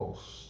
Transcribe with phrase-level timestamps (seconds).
[0.00, 0.47] Oh.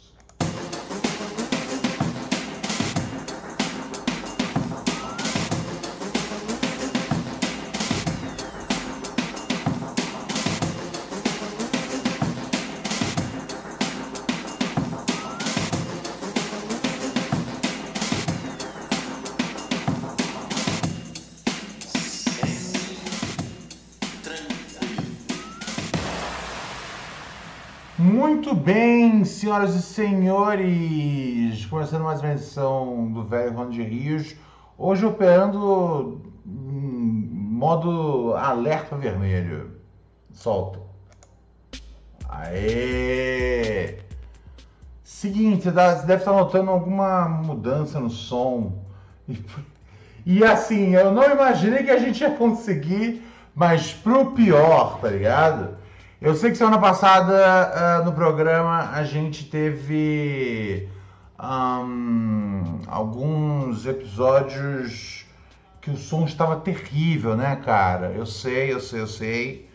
[28.48, 34.34] Muito bem, senhoras e senhores, começando mais uma edição do Velho Ronde de Rios,
[34.78, 39.72] hoje operando modo alerta vermelho.
[40.32, 40.80] Solta.
[42.26, 43.98] Aê!
[45.04, 45.70] Seguinte, você
[46.06, 48.82] deve estar notando alguma mudança no som.
[49.28, 49.38] E,
[50.24, 53.22] e assim, eu não imaginei que a gente ia conseguir,
[53.54, 55.76] mas pro pior, tá ligado?
[56.20, 60.88] Eu sei que semana passada uh, no programa a gente teve
[61.40, 65.24] um, alguns episódios
[65.80, 68.10] que o som estava terrível, né, cara?
[68.10, 69.70] Eu sei, eu sei, eu sei.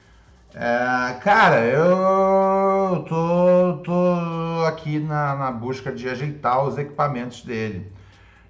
[0.54, 7.90] Uh, cara, eu tô, tô aqui na, na busca de ajeitar os equipamentos dele.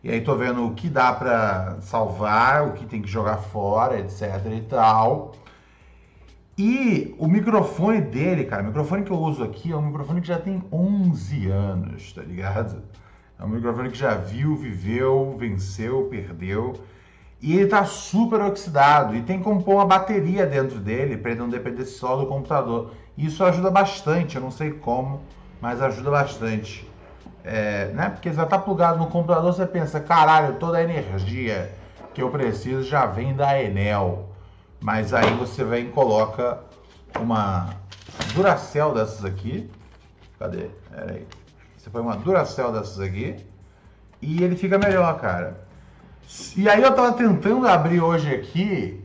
[0.04, 4.00] E aí tô vendo o que dá para salvar, o que tem que jogar fora,
[4.00, 5.36] etc e tal.
[6.58, 10.28] E o microfone dele, cara, o microfone que eu uso aqui é um microfone que
[10.28, 12.84] já tem 11 anos, tá ligado?
[13.40, 16.74] É um microfone que já viu, viveu, venceu, perdeu.
[17.42, 19.16] E ele tá super oxidado.
[19.16, 22.92] E tem como pôr uma bateria dentro dele para ele não depender só do computador.
[23.18, 25.22] E isso ajuda bastante, eu não sei como,
[25.60, 26.88] mas ajuda bastante.
[27.44, 28.10] É, né?
[28.10, 31.74] Porque já tá plugado no computador, você pensa, caralho, toda a energia
[32.14, 34.33] que eu preciso já vem da Enel.
[34.84, 36.60] Mas aí você vem e coloca
[37.18, 37.70] uma
[38.36, 39.72] Duracell dessas aqui.
[40.38, 40.68] Cadê?
[40.90, 41.26] Pera aí.
[41.78, 43.38] Você põe uma Duracell dessas aqui
[44.22, 45.66] e ele fica melhor, cara.
[46.58, 49.02] E aí eu tava tentando abrir hoje aqui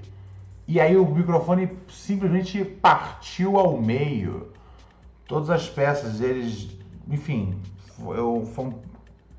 [0.67, 4.49] e aí o microfone simplesmente partiu ao meio.
[5.29, 6.77] Todas as peças, eles,
[7.09, 7.57] enfim,
[8.01, 8.75] eu, foi um...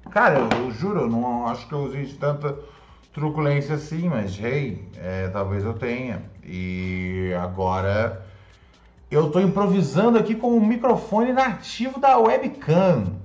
[0.10, 2.58] cara, eu, eu juro, eu não acho que eu usei tanta
[3.20, 6.24] truculência sim, mas hey, é, talvez eu tenha.
[6.44, 8.26] E agora
[9.12, 13.20] eu estou improvisando aqui com o microfone nativo da webcam.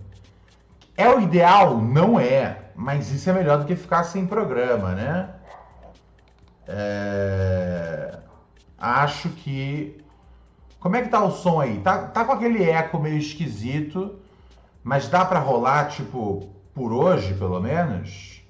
[0.97, 1.79] É o ideal?
[1.79, 5.31] Não é, mas isso é melhor do que ficar sem programa, né?
[6.67, 8.19] É...
[8.79, 10.03] Acho que.
[10.81, 11.79] Como é que tá o som aí?
[11.79, 14.19] Tá, tá com aquele eco meio esquisito,
[14.83, 18.44] mas dá para rolar, tipo, por hoje, pelo menos?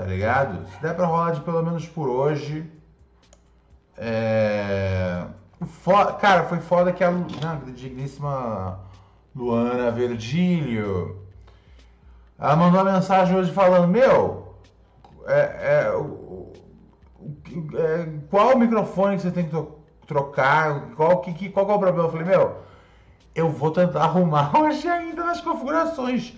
[0.00, 0.66] Tá ligado?
[0.70, 2.64] Se der pra rolar de pelo menos por hoje.
[3.98, 5.26] É...
[6.20, 7.12] Cara, foi foda que a
[7.74, 8.80] digníssima
[9.36, 11.20] Luana Verdilho.
[12.38, 14.54] Ela mandou uma mensagem hoje falando: Meu,
[15.26, 16.50] é, é, o,
[17.74, 19.66] é, qual o microfone que você tem que
[20.06, 20.92] trocar?
[20.96, 22.08] Qual, que, qual é o problema?
[22.08, 22.56] Eu falei: Meu,
[23.34, 26.32] eu vou tentar arrumar hoje ainda nas configurações.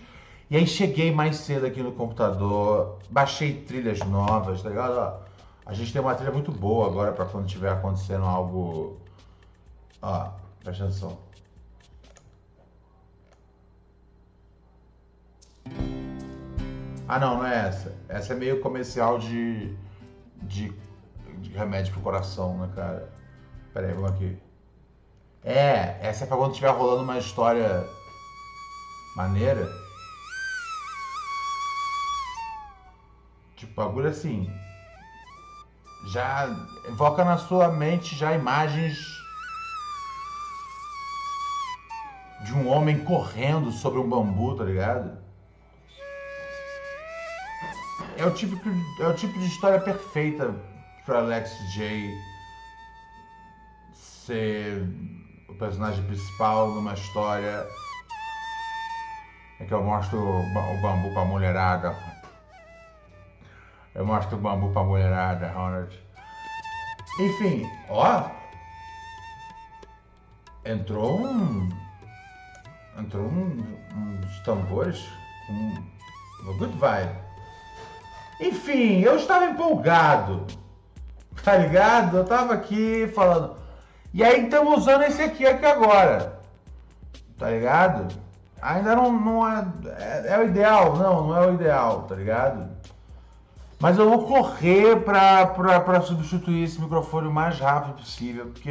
[0.53, 4.99] E aí cheguei mais cedo aqui no computador, baixei trilhas novas, tá ligado?
[4.99, 5.21] Ó,
[5.65, 9.01] a gente tem uma trilha muito boa agora para quando tiver acontecendo algo.
[10.03, 10.29] Ó,
[10.63, 11.19] presta atenção.
[17.09, 17.97] Ah não, não é essa.
[18.07, 19.75] Essa é meio comercial de.
[20.43, 20.71] de,
[21.39, 23.11] de remédio pro coração, né, cara?
[23.73, 24.37] Pera aí, vamos aqui.
[25.43, 27.89] É, essa é pra quando estiver rolando uma história
[29.17, 29.82] maneira.
[33.63, 34.53] Tipo, bagulho assim.
[36.07, 36.49] Já
[36.89, 38.99] evoca na sua mente já imagens
[42.45, 45.17] de um homem correndo sobre um bambu, tá ligado?
[48.17, 48.57] É o tipo,
[49.01, 50.53] é o tipo de história perfeita
[51.07, 52.11] para Alex J
[53.95, 54.83] ser
[55.49, 57.65] o personagem principal numa história
[59.61, 62.12] em que eu mostro o bambu pra mulherada
[64.03, 65.97] eu mostro o bambu pra mulherada, Ronald.
[67.21, 68.25] Enfim, ó.
[70.65, 71.69] Entrou um.
[72.99, 73.65] Entrou um,
[73.95, 75.09] uns tambores
[75.47, 75.53] com
[76.43, 77.17] uma good vibe.
[78.41, 80.47] Enfim, eu estava empolgado.
[81.45, 82.19] Tá ligado?
[82.19, 83.57] Eu tava aqui falando.
[84.13, 86.41] E aí estamos usando esse aqui, aqui agora.
[87.39, 88.13] Tá ligado?
[88.61, 89.65] Ainda não, não é,
[89.97, 90.39] é, é.
[90.39, 90.97] o ideal?
[90.97, 92.72] Não, não é o ideal, tá ligado?
[93.83, 98.71] Mas eu vou correr para substituir esse microfone o mais rápido possível, porque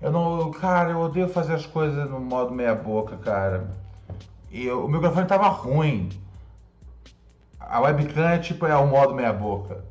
[0.00, 0.50] Eu não.
[0.50, 3.68] Cara, eu odeio fazer as coisas no modo meia-boca, cara.
[4.50, 6.08] E eu, o microfone tava ruim.
[7.60, 9.84] A webcam é tipo é o modo meia-boca.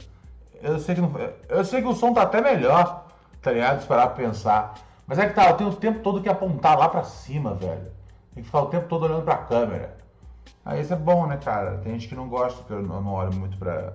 [0.64, 1.12] Eu sei que não,
[1.48, 3.06] Eu sei que o som tá até melhor,
[3.40, 3.82] tá ligado?
[3.82, 4.74] Esperar pra pensar.
[5.06, 7.92] Mas é que tá, eu tenho o tempo todo que apontar lá pra cima, velho.
[8.34, 10.05] Tem que ficar o tempo todo olhando pra câmera.
[10.64, 11.78] Aí isso é bom, né, cara?
[11.78, 13.94] Tem gente que não gosta que eu não olho muito pra,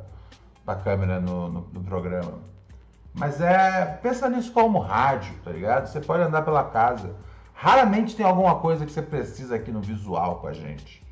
[0.64, 2.38] pra câmera no, no, no programa.
[3.14, 3.98] Mas é.
[4.02, 5.86] Pensa nisso como rádio, tá ligado?
[5.86, 7.14] Você pode andar pela casa.
[7.52, 11.04] Raramente tem alguma coisa que você precisa aqui no visual com a gente.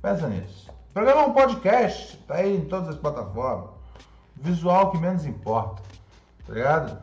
[0.00, 0.70] Pensa nisso.
[0.90, 3.70] O programa é um podcast, tá aí em todas as plataformas.
[4.36, 5.82] Visual que menos importa,
[6.46, 7.02] tá ligado?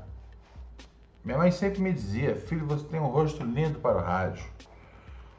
[1.24, 4.46] Minha mãe sempre me dizia, filho, você tem um rosto lindo para o rádio.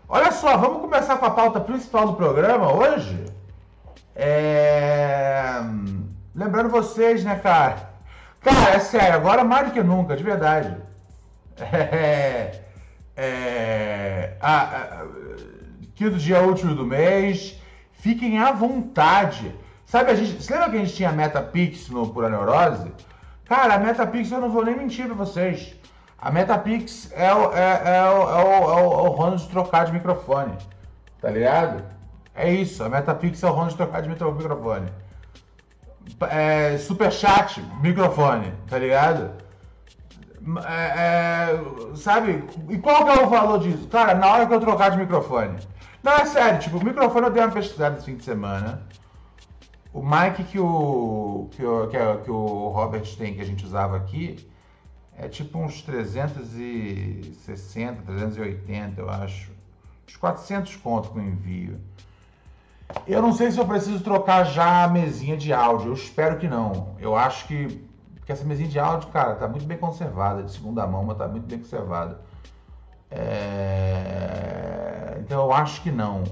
[0.09, 3.25] Olha só, vamos começar com a pauta principal do programa hoje.
[4.15, 5.61] É...
[6.35, 7.91] Lembrando vocês, né, cara?
[8.41, 10.77] Cara, é sério, agora mais do que nunca, de verdade.
[11.73, 12.61] É...
[13.17, 15.05] É...
[15.95, 17.59] Quinto dia útil do mês.
[17.93, 19.55] Fiquem à vontade.
[19.87, 20.43] Sabe, a gente.
[20.43, 22.91] Você lembra que a gente tinha Metapix no Pura Neurose?
[23.45, 25.77] Cara, a Metapix eu não vou nem mentir pra vocês.
[26.25, 29.85] A Metapix é o, é, é, o, é, o, é, o, é Ronald de trocar
[29.85, 30.57] de microfone.
[31.21, 31.85] Tá ligado?
[32.35, 34.91] É isso, a Metapix é o Ronald de trocar de microfone.
[36.31, 39.33] É, superchat, microfone, tá ligado?
[40.67, 42.43] É, é, sabe?
[42.71, 43.87] E qual que é o valor disso?
[43.89, 45.59] Cara, na hora que eu trocar de microfone.
[46.03, 48.81] Não, é sério, tipo, o microfone eu dei uma pesquisada esse fim de semana.
[49.93, 53.63] O mic que o, que o, que, é, que o Robert tem, que a gente
[53.63, 54.54] usava aqui,
[55.17, 59.53] é tipo uns 360, 380, eu acho.
[60.09, 61.79] Uns 400 conto com envio.
[63.07, 65.89] Eu não sei se eu preciso trocar já a mesinha de áudio.
[65.89, 66.95] Eu espero que não.
[66.99, 67.87] Eu acho que,
[68.25, 70.43] que essa mesinha de áudio, cara, tá muito bem conservada.
[70.43, 72.21] De segunda mão, mas tá muito bem conservada.
[73.11, 75.19] É...
[75.21, 76.25] Então eu acho que não.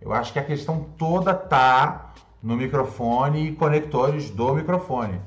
[0.00, 2.12] Eu acho que a questão toda tá
[2.42, 5.20] no microfone e conectores do microfone.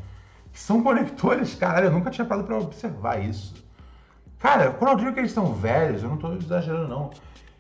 [0.54, 3.54] São conectores, caralho, eu nunca tinha parado para observar isso.
[4.40, 7.12] Cara, quando eu digo que eles são velhos, eu não estou exagerando não.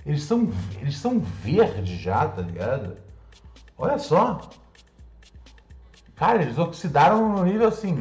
[0.06, 2.98] Eles são, eles são verdes já, tá ligado?
[3.78, 4.42] Olha só.
[6.16, 8.00] Cara, eles oxidaram no nível assim.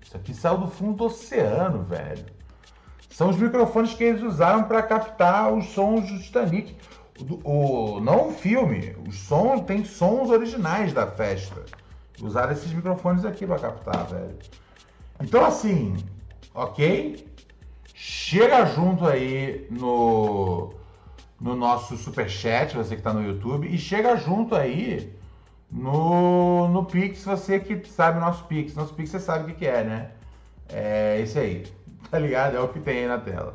[0.00, 2.24] Isso aqui saiu do fundo do oceano, velho.
[3.10, 6.76] São os microfones que eles usaram para captar os sons do Titanic.
[7.44, 7.50] O,
[7.96, 11.64] o, não o filme, os sons, tem sons originais da festa.
[12.22, 14.38] Usaram esses microfones aqui para captar, velho.
[15.20, 15.96] Então, assim,
[16.54, 17.26] ok?
[17.92, 20.72] Chega junto aí no,
[21.40, 25.12] no nosso superchat, você que está no YouTube, e chega junto aí
[25.68, 28.72] no, no Pix, você que sabe o nosso Pix.
[28.76, 30.10] Nosso Pix você sabe o que, que é, né?
[30.68, 31.66] É esse aí,
[32.08, 32.56] tá ligado?
[32.56, 33.52] É o que tem aí na tela.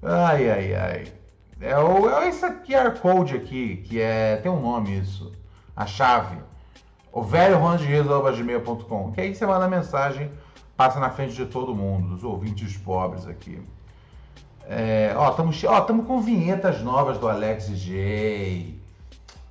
[0.00, 1.12] Ai, ai, ai.
[1.60, 4.36] É, o, é esse QR Code aqui, que é.
[4.36, 5.32] Tem um nome isso.
[5.74, 6.51] A chave.
[7.12, 9.12] O velho gmail.com.
[9.12, 10.30] Que aí você manda mensagem,
[10.76, 13.62] passa na frente de todo mundo, dos ouvintes pobres aqui.
[14.64, 18.80] É, ó, estamos ó, tamo com vinhetas novas do Alex J.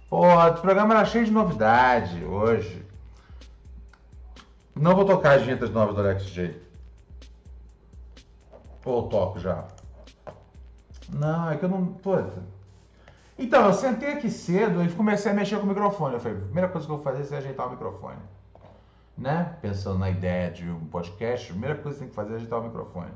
[0.10, 2.84] Pô, o programa era cheio de novidade hoje.
[4.76, 6.60] Não vou tocar as vinhetas novas do Alex J.
[8.84, 9.66] Ou toco já.
[11.10, 11.86] Não, é que eu não.
[11.86, 12.44] Puta.
[13.42, 16.14] Então, eu sentei aqui cedo e comecei a mexer com o microfone.
[16.14, 18.20] Eu falei, a primeira coisa que eu vou fazer é ajeitar o microfone.
[19.18, 19.56] Né?
[19.60, 22.36] Pensando na ideia de um podcast, a primeira coisa que você tem que fazer é
[22.36, 23.10] ajeitar o microfone.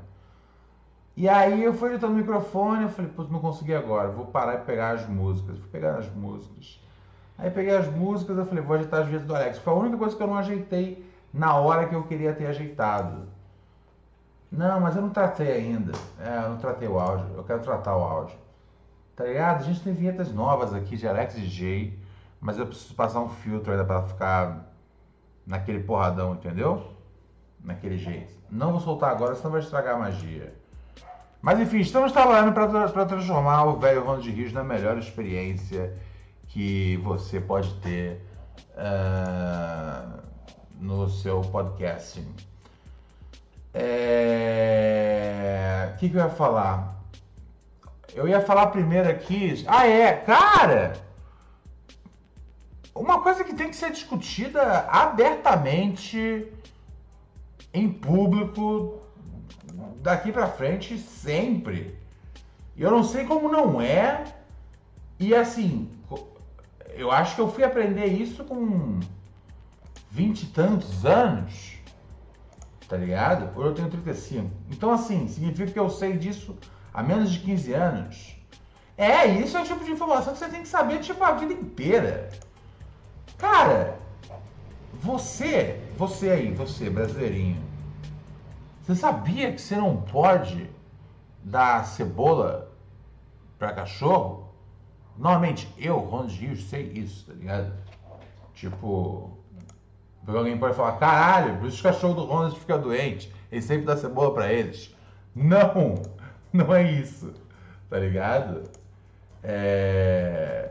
[1.16, 4.54] E aí eu fui ajeitando o microfone, eu falei, putz, não consegui agora, vou parar
[4.54, 5.60] e pegar as músicas.
[5.60, 6.80] Fui pegar as músicas.
[7.38, 9.58] Aí peguei as músicas, eu falei, vou ajeitar as vezes do Alex.
[9.58, 13.28] Foi a única coisa que eu não ajeitei na hora que eu queria ter ajeitado.
[14.50, 15.92] Não, mas eu não tratei ainda.
[16.18, 17.28] É, eu não tratei o áudio.
[17.36, 18.45] Eu quero tratar o áudio.
[19.16, 19.62] Tá ligado?
[19.62, 21.98] A gente tem vinhetas novas aqui de Alex Jay,
[22.38, 24.70] mas eu preciso passar um filtro ainda para ficar
[25.46, 26.92] naquele porradão, entendeu?
[27.64, 28.34] Naquele jeito.
[28.50, 30.54] Não vou soltar agora, senão vai estragar a magia.
[31.40, 35.96] Mas enfim, estamos trabalhando para transformar o velho Ronald de Rios na melhor experiência
[36.48, 38.20] que você pode ter
[38.72, 40.20] uh,
[40.78, 42.34] no seu podcasting.
[43.72, 44.26] É...
[45.94, 46.95] O que, que eu ia falar?
[48.16, 49.62] Eu ia falar primeiro aqui.
[49.68, 50.94] Ah, é, cara!
[52.94, 56.50] Uma coisa que tem que ser discutida abertamente
[57.74, 59.02] em público
[60.00, 61.94] daqui para frente sempre.
[62.74, 64.24] Eu não sei como não é.
[65.20, 65.90] E assim,
[66.94, 68.98] eu acho que eu fui aprender isso com
[70.10, 71.76] vinte e tantos anos
[72.88, 73.58] Tá ligado?
[73.58, 74.50] Hoje eu tenho 35.
[74.70, 76.56] Então, assim, significa que eu sei disso
[76.96, 78.36] há menos de 15 anos.
[78.96, 81.52] É, isso é o tipo de informação que você tem que saber, tipo, a vida
[81.52, 82.30] inteira.
[83.36, 83.98] Cara,
[84.94, 87.62] você, você aí, você, brasileirinho,
[88.82, 90.70] você sabia que você não pode
[91.44, 92.72] dar cebola
[93.58, 94.54] para cachorro?
[95.18, 97.74] Normalmente, eu, Ronald Rios, sei isso, tá ligado?
[98.54, 99.36] Tipo,
[100.26, 103.98] alguém pode falar, caralho, por isso os cachorros do Ronald ficam doentes, ele sempre dá
[103.98, 104.94] cebola para eles.
[105.34, 106.00] Não,
[106.52, 107.32] não é isso,
[107.88, 108.62] tá ligado?
[109.42, 110.70] É...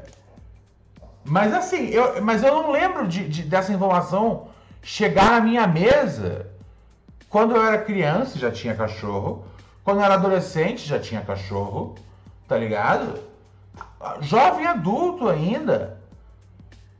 [1.23, 4.47] Mas assim, eu, mas eu não lembro de, de, dessa informação
[4.81, 6.47] chegar na minha mesa.
[7.29, 9.45] Quando eu era criança já tinha cachorro.
[9.83, 11.95] Quando eu era adolescente já tinha cachorro.
[12.47, 13.19] Tá ligado?
[14.21, 15.99] Jovem adulto ainda.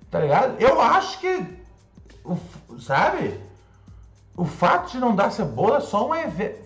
[0.09, 0.59] Tá ligado?
[0.59, 1.45] Eu acho que
[2.23, 2.37] o,
[2.79, 3.39] sabe?
[4.35, 6.17] O fato de não dar cebola só uma,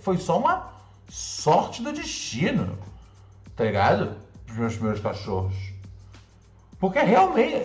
[0.01, 0.69] foi só uma
[1.09, 2.77] sorte do destino,
[3.55, 4.15] tá ligado?
[4.47, 5.55] Os meus primeiros cachorros.
[6.79, 7.55] Porque realmente,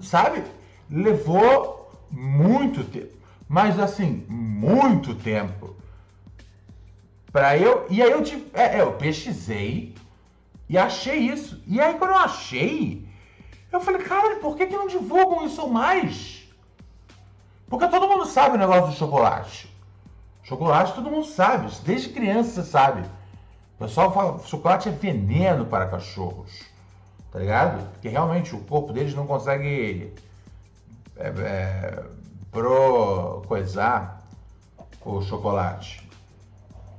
[0.00, 0.44] sabe?
[0.90, 3.12] Levou muito tempo.
[3.48, 5.76] Mas assim, muito tempo.
[7.30, 7.86] Pra eu.
[7.90, 8.46] E aí eu tive.
[8.54, 9.94] É, eu pesquisei
[10.68, 11.62] e achei isso.
[11.66, 13.06] E aí quando eu achei,
[13.70, 16.42] eu falei, cara, por que, que não divulgam isso mais?
[17.68, 19.71] Porque todo mundo sabe o negócio do chocolate.
[20.42, 23.02] Chocolate todo mundo sabe, desde criança você sabe.
[23.76, 26.62] O pessoal fala chocolate é veneno para cachorros.
[27.30, 27.88] Tá ligado?
[27.92, 30.12] Porque realmente o corpo deles não consegue
[31.16, 32.04] é, é,
[32.50, 34.22] pro coisar
[35.04, 36.06] o chocolate.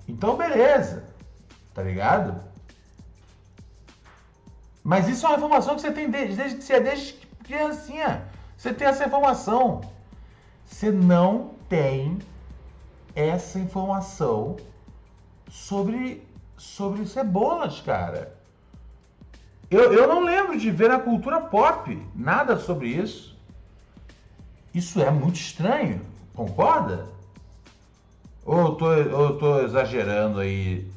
[0.07, 1.03] Então beleza.
[1.73, 2.41] Tá ligado?
[4.83, 8.27] Mas isso é uma informação que você tem desde, desde que você é desde criancinha.
[8.57, 9.81] Você tem essa informação.
[10.65, 12.19] Você não tem
[13.15, 14.57] essa informação
[15.49, 16.25] sobre,
[16.57, 18.35] sobre cebolas, cara.
[19.69, 23.35] Eu, eu não lembro de ver na cultura pop nada sobre isso.
[24.73, 26.01] Isso é muito estranho,
[26.33, 27.07] concorda?
[28.45, 30.87] Ou eu tô, ou eu tô exagerando aí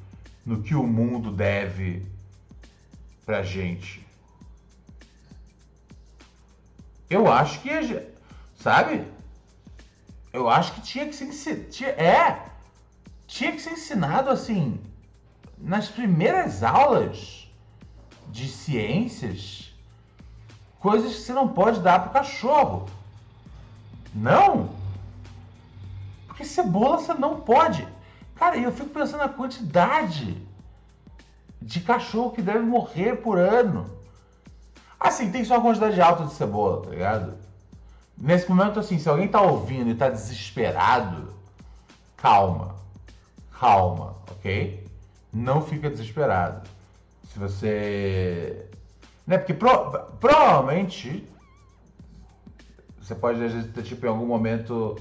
[0.44, 2.04] no que o mundo deve
[3.25, 4.04] pra gente?
[7.08, 7.70] Eu acho que,
[8.56, 9.04] sabe?
[10.37, 12.50] Eu acho que tinha que ser tinha, é
[13.26, 14.78] tinha que ser ensinado assim
[15.57, 17.50] nas primeiras aulas
[18.28, 19.73] de ciências
[20.78, 22.87] coisas que você não pode dar pro cachorro.
[24.14, 24.69] Não.
[26.26, 27.88] Porque cebola você não pode.
[28.35, 30.37] Cara, eu fico pensando na quantidade
[31.62, 33.90] de cachorro que deve morrer por ano.
[35.00, 37.45] Assim, tem só uma quantidade alta de cebola, tá ligado?
[38.16, 41.35] Nesse momento, assim, se alguém tá ouvindo e tá desesperado,
[42.16, 42.76] calma.
[43.58, 44.87] Calma, ok?
[45.32, 46.68] Não fica desesperado.
[47.25, 48.66] Se você.
[49.26, 49.38] Né?
[49.38, 49.90] Porque pro...
[50.18, 51.28] provavelmente
[53.06, 54.96] você pode, às vezes, ter, tipo, em algum momento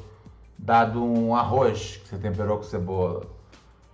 [0.57, 3.25] dado um arroz que você temperou com cebola.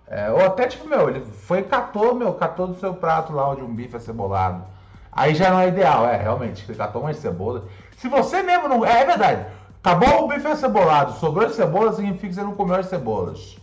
[0.06, 3.62] É, ou até, tipo, meu, ele foi catou, meu, catou do seu prato lá onde
[3.62, 4.64] um bife é cebolado.
[5.10, 7.66] Aí já não é ideal, é, realmente, ele catou mais cebola.
[8.02, 8.84] Se você mesmo não.
[8.84, 9.46] É, é verdade.
[9.78, 13.56] Acabou o bife acebolado, sobrou as cebolas, significa que você não comeu as cebolas.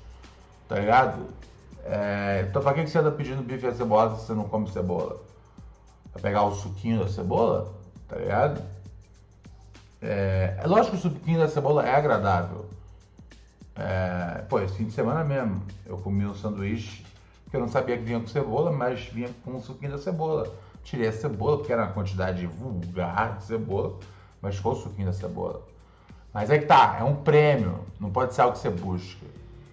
[0.70, 1.26] Tá ligado?
[1.84, 5.22] É, então pra que você anda pedindo bife acebolado se você não come cebola?
[6.14, 7.74] Pra pegar o suquinho da cebola?
[8.08, 8.62] Tá ligado?
[10.02, 12.66] É, é lógico que o suquinho da cebola é agradável.
[13.76, 17.06] É, pô, esse fim de semana mesmo, eu comi um sanduíche
[17.50, 20.50] que eu não sabia que vinha com cebola, mas vinha com o suquinho da cebola.
[20.82, 24.00] Tirei a cebola, porque era uma quantidade vulgar de cebola
[24.42, 25.62] mas ficou o suquinho da cebola.
[26.34, 29.26] Mas é que tá, é um prêmio, não pode ser algo que você busca.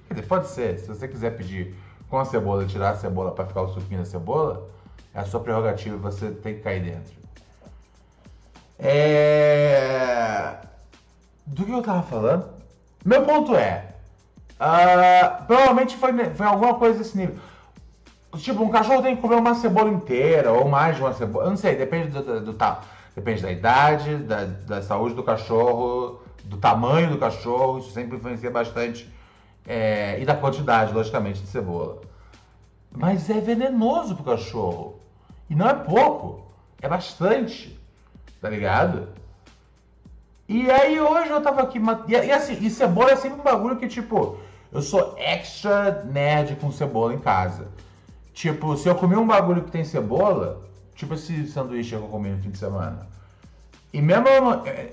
[0.08, 1.74] Quer dizer, pode ser, se você quiser pedir
[2.08, 4.68] com a cebola tirar a cebola para ficar o suquinho da cebola,
[5.12, 7.14] é a sua prerrogativa, você tem que cair dentro.
[8.78, 10.56] É...
[11.46, 12.48] Do que eu tava falando?
[13.04, 13.94] Meu ponto é,
[14.60, 17.36] uh, provavelmente foi, foi alguma coisa desse nível.
[18.36, 21.50] Tipo, um cachorro tem que comer uma cebola inteira, ou mais de uma cebola, eu
[21.50, 22.54] não sei, depende do, do, do, do
[23.16, 28.50] Depende da idade, da, da saúde do cachorro, do tamanho do cachorro, isso sempre influencia
[28.50, 29.10] bastante.
[29.66, 32.02] É, e da quantidade, logicamente, de cebola.
[32.92, 35.00] Mas é venenoso pro cachorro.
[35.48, 36.46] E não é pouco,
[36.80, 37.80] é bastante.
[38.38, 39.08] Tá ligado?
[40.46, 41.80] E aí hoje eu tava aqui.
[42.06, 44.38] E, e assim, e cebola é sempre um bagulho que, tipo,
[44.70, 47.68] eu sou extra nerd com cebola em casa.
[48.34, 50.62] Tipo, se eu comer um bagulho que tem cebola,
[50.96, 53.06] Tipo esse sanduíche que eu comi no fim de semana.
[53.92, 54.26] E mesmo.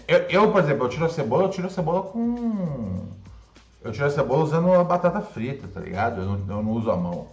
[0.07, 3.05] Eu, eu, por exemplo, eu tiro a cebola, eu tiro a cebola com.
[3.81, 6.21] eu tiro a cebola usando a batata frita, tá ligado?
[6.21, 7.27] Eu não, eu não uso a mão.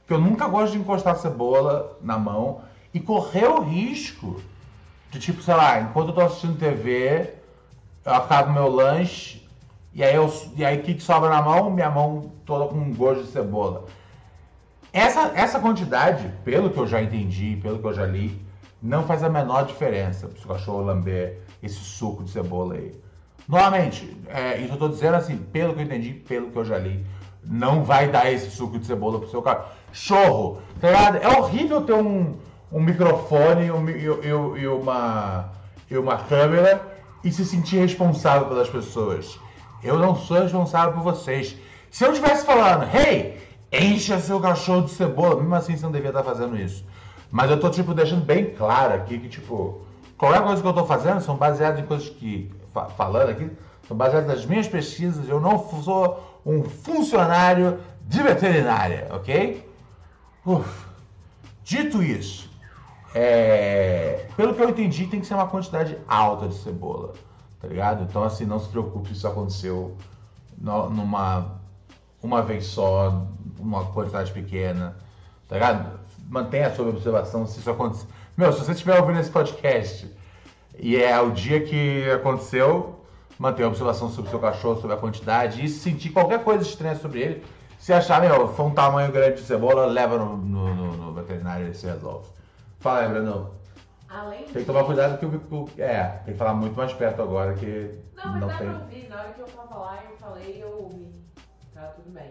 [0.00, 2.62] Porque eu nunca gosto de encostar a cebola na mão
[2.92, 4.40] e correr o risco
[5.10, 7.34] de tipo, sei lá, enquanto eu tô assistindo TV,
[8.04, 9.40] eu acabo meu lanche
[9.92, 10.32] e aí, eu,
[10.64, 11.70] aí o que, que sobra na mão?
[11.70, 13.86] Minha mão toda com gosto de cebola.
[14.92, 18.40] Essa, essa quantidade, pelo que eu já entendi, pelo que eu já li,
[18.82, 22.98] não faz a menor diferença pro seu cachorro lamber esse suco de cebola aí.
[23.48, 26.78] Novamente, é, isso eu tô dizendo assim, pelo que eu entendi, pelo que eu já
[26.78, 27.04] li,
[27.44, 30.60] não vai dar esse suco de cebola pro seu cachorro.
[30.80, 31.18] Tá?
[31.20, 32.36] É horrível ter um,
[32.72, 35.50] um microfone e, um, e, e, uma,
[35.90, 36.80] e uma câmera
[37.22, 39.38] e se sentir responsável pelas pessoas.
[39.82, 41.56] Eu não sou responsável por vocês.
[41.90, 43.36] Se eu estivesse falando, hey,
[43.72, 46.84] encha seu cachorro de cebola, mesmo assim você não devia estar fazendo isso.
[47.30, 49.80] Mas eu tô, tipo, deixando bem claro aqui que, tipo,
[50.18, 52.50] qualquer coisa que eu tô fazendo são baseadas em coisas que,
[52.96, 53.50] falando aqui,
[53.86, 55.28] são baseadas nas minhas pesquisas.
[55.28, 59.68] Eu não sou um funcionário de veterinária, ok?
[60.44, 60.90] Uf.
[61.62, 62.50] Dito isso,
[63.14, 64.26] é...
[64.36, 67.12] pelo que eu entendi, tem que ser uma quantidade alta de cebola
[67.60, 68.02] tá ligado?
[68.02, 69.96] Então, assim, não se preocupe se isso aconteceu
[70.58, 71.59] numa
[72.22, 73.26] uma vez só,
[73.58, 74.96] uma quantidade pequena,
[75.48, 76.00] tá ligado?
[76.28, 78.08] Mantenha sob observação se isso aconteceu.
[78.36, 80.08] Meu, se você estiver ouvindo esse podcast
[80.78, 83.04] e é o dia que aconteceu,
[83.38, 86.96] mantenha observação sobre o seu cachorro, sobre a quantidade e se sentir qualquer coisa estranha
[86.96, 87.44] sobre ele,
[87.78, 91.68] se achar, meu, foi um tamanho grande de cebola, leva no, no, no, no veterinário
[91.68, 92.28] e se resolve.
[92.78, 93.50] Fala aí, Brandão.
[94.08, 95.68] Além Tem que tomar cuidado que o.
[95.78, 97.98] É, tem que falar muito mais perto agora que.
[98.16, 98.68] Não, mas não dá tem...
[98.68, 99.08] pra ouvir.
[99.08, 101.19] Na hora que eu tava lá, eu falei eu ouvi.
[101.80, 102.30] Tá tudo bem.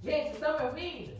[0.00, 1.16] Gente, vocês estão me ouvindo?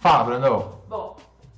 [0.00, 0.80] Fala, Brandão.
[0.88, 1.16] Bom,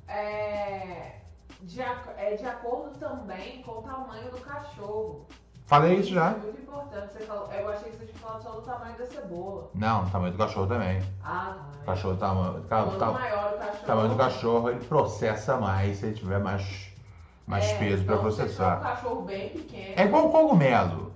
[0.08, 1.20] é
[1.62, 5.26] de, é de acordo também com o tamanho do cachorro.
[5.64, 6.32] Falei isso já.
[6.32, 7.14] É muito importante.
[7.14, 9.70] Você falou, eu achei que você tinha falado só do tamanho da cebola.
[9.74, 11.02] Não, o tamanho do cachorro também.
[11.24, 11.86] Ah, tá.
[11.86, 13.86] cachorro, tamanho, Quanto tá, maior o cachorro.
[13.86, 16.91] tamanho do cachorro, ele processa mais se ele tiver mais,
[17.46, 18.78] mais é, peso pra então, processar.
[18.78, 19.94] um cachorro bem pequeno.
[19.96, 21.12] É igual o cogumelo,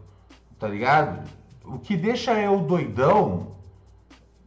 [0.58, 1.28] tá ligado?
[1.64, 3.48] O que deixa eu doidão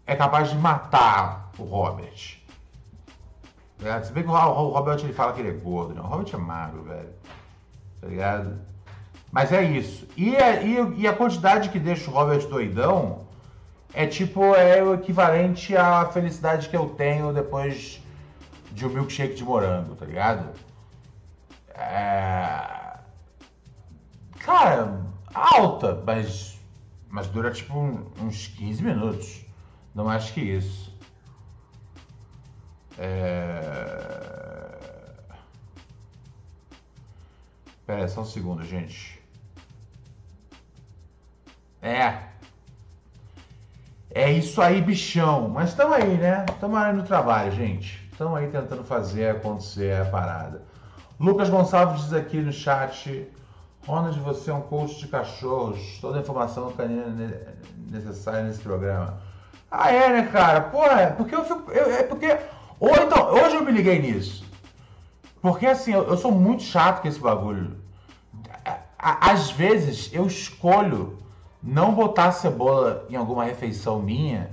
[0.05, 2.37] é capaz de matar o Robert.
[3.77, 4.01] Tá?
[4.03, 6.01] Se bem que o Ro- o Robert ele fala que ele é gordo, né?
[6.01, 7.09] O Robert é magro, velho.
[8.01, 8.59] Tá ligado?
[9.31, 10.07] Mas é isso.
[10.17, 13.27] E a, e, e a quantidade que deixa o Robert doidão
[13.93, 18.01] é tipo, é o equivalente à felicidade que eu tenho depois
[18.71, 20.49] de um milkshake de morango, tá ligado?
[21.79, 22.97] É...
[24.39, 25.01] Cara,
[25.33, 26.59] alta, mas,
[27.09, 27.77] mas dura tipo
[28.21, 29.45] uns 15 minutos.
[29.95, 30.93] Não mais que isso.
[32.97, 34.69] É...
[37.85, 39.19] Pera aí, só um segundo, gente.
[41.81, 42.29] É.
[44.11, 45.49] É isso aí, bichão.
[45.49, 46.45] Mas estamos aí, né?
[46.49, 48.07] Estamos aí no trabalho, gente.
[48.11, 50.68] Estamos aí tentando fazer acontecer a parada.
[51.19, 53.27] Lucas Gonçalves diz aqui no chat:
[53.85, 55.97] Ronald, você é um coach de cachorros.
[55.99, 57.35] Toda a informação canina ne-
[57.91, 59.17] necessária nesse programa.
[59.69, 60.61] Ah, é, né, cara?
[60.61, 61.71] Porra, é porque eu fico.
[61.71, 62.37] eu- é porque.
[62.79, 64.45] Ou então, hoje eu me liguei nisso.
[65.41, 67.77] Porque assim, eu, eu sou muito chato com esse bagulho.
[68.97, 71.17] Às vezes eu escolho
[71.63, 74.49] não botar cebola em alguma refeição minha,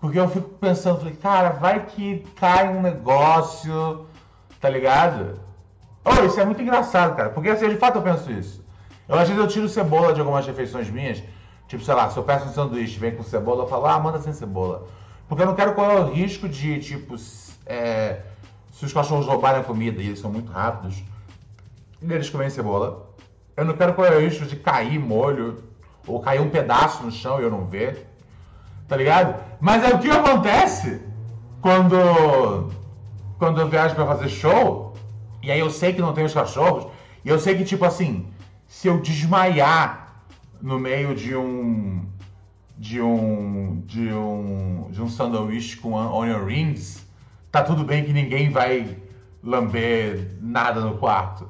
[0.00, 4.06] porque eu fico pensando, falei, cara, vai que cai um negócio,
[4.60, 5.40] tá ligado?
[6.04, 8.62] Oh, isso é muito engraçado, cara, porque assim, de fato eu penso isso.
[9.08, 11.22] Eu às vezes eu tiro cebola de algumas refeições minhas,
[11.66, 14.20] tipo, sei lá, se eu peço um sanduíche vem com cebola, eu falo, ah, manda
[14.20, 14.86] sem cebola.
[15.28, 17.16] Porque eu não quero correr o risco de, tipo,
[17.66, 18.20] é,
[18.70, 21.02] se os cachorros roubarem a comida e eles são muito rápidos,
[22.02, 23.10] e eles comem cebola.
[23.56, 25.62] Eu não quero correr o risco de cair molho
[26.06, 28.06] ou cair um pedaço no chão e eu não ver.
[28.86, 29.42] Tá ligado?
[29.60, 31.00] Mas é o que acontece
[31.62, 32.70] quando
[33.38, 34.83] quando eu viajo pra fazer show
[35.44, 36.86] e aí eu sei que não tem os cachorros
[37.24, 38.26] e eu sei que tipo assim,
[38.66, 40.14] se eu desmaiar
[40.60, 42.06] no meio de um
[42.76, 47.06] de um de um de um sanduíche com onion rings,
[47.52, 48.96] tá tudo bem que ninguém vai
[49.42, 51.48] lamber nada no quarto.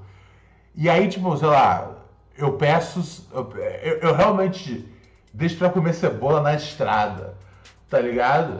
[0.74, 1.92] E aí, tipo, sei lá,
[2.36, 3.28] eu peço.
[3.32, 4.86] Eu, eu- realmente
[5.32, 7.36] deixo pra comer cebola na estrada,
[7.88, 8.58] tá ligado?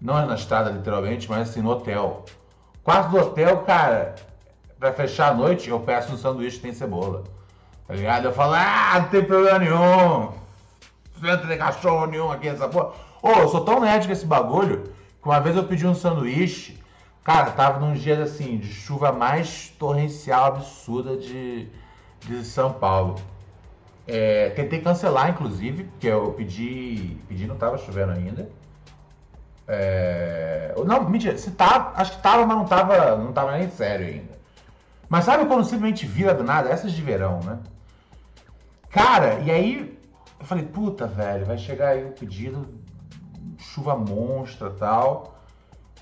[0.00, 2.24] Não é na estrada, literalmente, mas assim, no hotel.
[2.84, 4.14] Quarto do hotel, cara,
[4.78, 7.24] pra fechar a noite, eu peço um sanduíche que tem cebola,
[7.86, 8.26] tá ligado?
[8.26, 10.32] Eu falo, ah, não tem problema nenhum,
[11.20, 12.92] não tem cachorro nenhum aqui nessa porra.
[13.22, 14.84] Ô, eu sou tão nerd com esse bagulho
[15.20, 16.80] que uma vez eu pedi um sanduíche,
[17.24, 21.68] cara, tava num dia assim, de chuva mais torrencial, absurda de,
[22.20, 23.16] de São Paulo.
[24.06, 27.18] É, tentei cancelar, inclusive, porque eu pedi.
[27.26, 28.48] Pedi, não tava chovendo ainda.
[29.66, 34.06] É, não, mentira, se tá, acho que tava, mas não tava, não tava nem sério
[34.06, 34.36] ainda.
[35.08, 36.68] Mas sabe quando simplesmente vira do nada?
[36.68, 37.58] Essas de verão, né?
[38.90, 39.98] Cara, e aí
[40.38, 42.66] eu falei, puta, velho, vai chegar aí o pedido,
[43.58, 45.36] chuva monstra tal.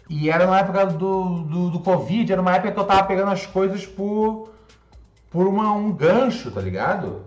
[0.08, 3.30] E era uma época do, do, do, Covid, era uma época que eu tava pegando
[3.30, 4.52] as coisas por,
[5.30, 7.24] por uma, um gancho, tá ligado?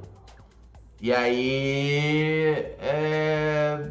[1.02, 2.76] E aí.
[2.80, 3.90] É,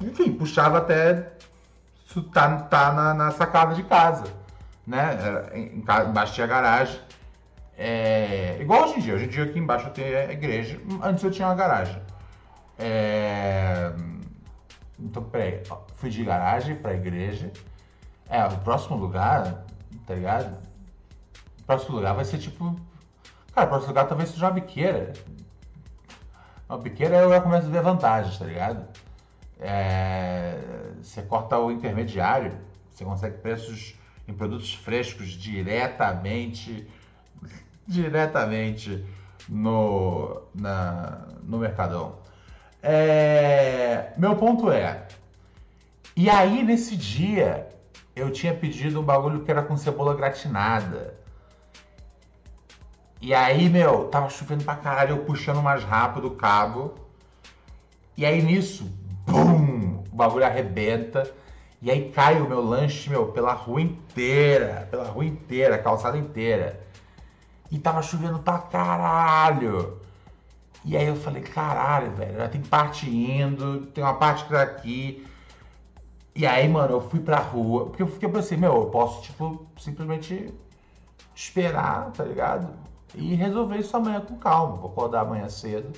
[0.00, 1.32] enfim, puxava até
[2.32, 4.24] tá, tá na, na sacada de casa.
[4.86, 5.16] Né?
[6.08, 7.00] Embaixo tinha garagem.
[7.82, 9.14] É, igual hoje em dia.
[9.14, 10.78] Hoje em dia aqui embaixo tem a igreja.
[11.02, 11.98] Antes eu tinha uma garagem.
[12.78, 13.90] É,
[14.98, 15.62] então, peraí.
[15.94, 17.50] Fui de garagem pra igreja.
[18.28, 19.64] É, o próximo lugar,
[20.06, 20.58] tá ligado?
[21.60, 22.78] O próximo lugar vai ser tipo.
[23.54, 25.14] Cara, o próximo lugar talvez seja uma biqueira.
[26.68, 28.86] Uma biqueira eu já começo a ver vantagens, tá ligado?
[29.58, 30.58] É,
[31.00, 32.52] você corta o intermediário,
[32.90, 33.94] você consegue preços
[34.28, 36.86] em produtos frescos diretamente,
[37.90, 39.04] diretamente
[39.48, 42.20] no, na, no Mercadão.
[42.82, 45.06] É, meu ponto é,
[46.16, 47.68] e aí nesse dia
[48.14, 51.18] eu tinha pedido um bagulho que era com cebola gratinada.
[53.20, 56.94] E aí, meu, tava chovendo pra caralho, eu puxando mais rápido o cabo.
[58.16, 58.90] E aí nisso,
[59.26, 61.30] bum, o bagulho arrebenta.
[61.82, 66.80] E aí cai o meu lanche, meu, pela rua inteira, pela rua inteira, calçada inteira.
[67.70, 70.00] E tava chovendo pra caralho.
[70.84, 74.62] E aí eu falei, caralho, velho, já tem parte indo, tem uma parte que tá
[74.62, 75.26] aqui.
[76.34, 79.66] E aí, mano, eu fui pra rua, porque eu fiquei assim, meu, eu posso, tipo,
[79.78, 80.54] simplesmente
[81.34, 82.68] esperar, tá ligado?
[83.14, 84.76] E resolver isso amanhã com calma.
[84.76, 85.92] Vou acordar amanhã cedo,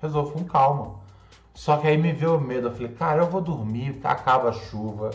[0.00, 0.96] resolvo com calma.
[1.54, 4.52] Só que aí me veio o medo, eu falei, cara, eu vou dormir, acaba a
[4.52, 5.10] chuva,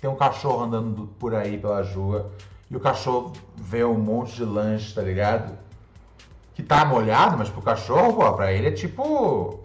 [0.00, 2.30] tem um cachorro andando por aí pela rua,
[2.70, 5.58] e o cachorro vê um monte de lanche, tá ligado?
[6.54, 9.60] Que tá molhado, mas pro cachorro, pô, pra ele é tipo,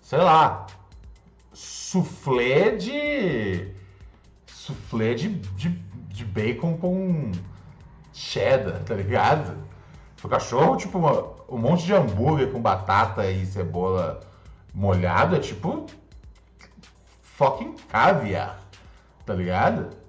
[0.00, 0.66] sei lá,
[1.52, 3.72] suflê de
[4.46, 7.32] suflê de, de, de bacon com
[8.12, 9.56] cheddar, tá ligado?
[10.22, 14.20] O cachorro, tipo, uma, um monte de hambúrguer com batata e cebola
[14.72, 15.86] molhado é tipo
[17.20, 18.60] fucking caviar,
[19.26, 20.01] tá ligado?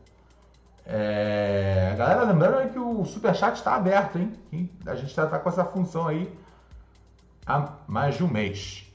[0.85, 1.95] É...
[1.97, 4.69] Galera, lembrando que o Superchat está aberto, hein?
[4.85, 6.31] A gente tá, tá com essa função aí
[7.45, 8.85] há mais de um mês.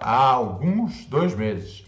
[0.00, 1.84] Há alguns dois meses.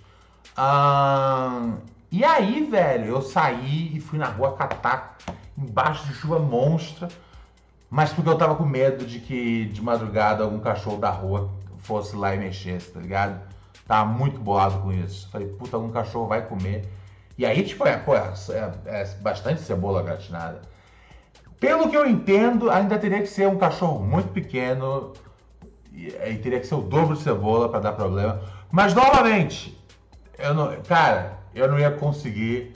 [0.56, 1.72] Ah,
[2.10, 5.16] e aí, velho, eu saí e fui na rua catar
[5.58, 7.08] embaixo de chuva monstra,
[7.90, 12.14] mas porque eu tava com medo de que de madrugada algum cachorro da rua fosse
[12.16, 13.40] lá e mexesse, tá ligado?
[13.86, 15.28] Tava muito bolado com isso.
[15.30, 16.88] Falei, puta, algum cachorro vai comer.
[17.36, 20.62] E aí, tipo, é, pô, é, é, é bastante cebola gratinada.
[21.58, 25.12] Pelo que eu entendo, ainda teria que ser um cachorro muito pequeno
[25.92, 28.40] e, e teria que ser o dobro de cebola para dar problema.
[28.70, 29.76] Mas novamente,
[30.38, 32.72] eu não, cara, eu não ia conseguir.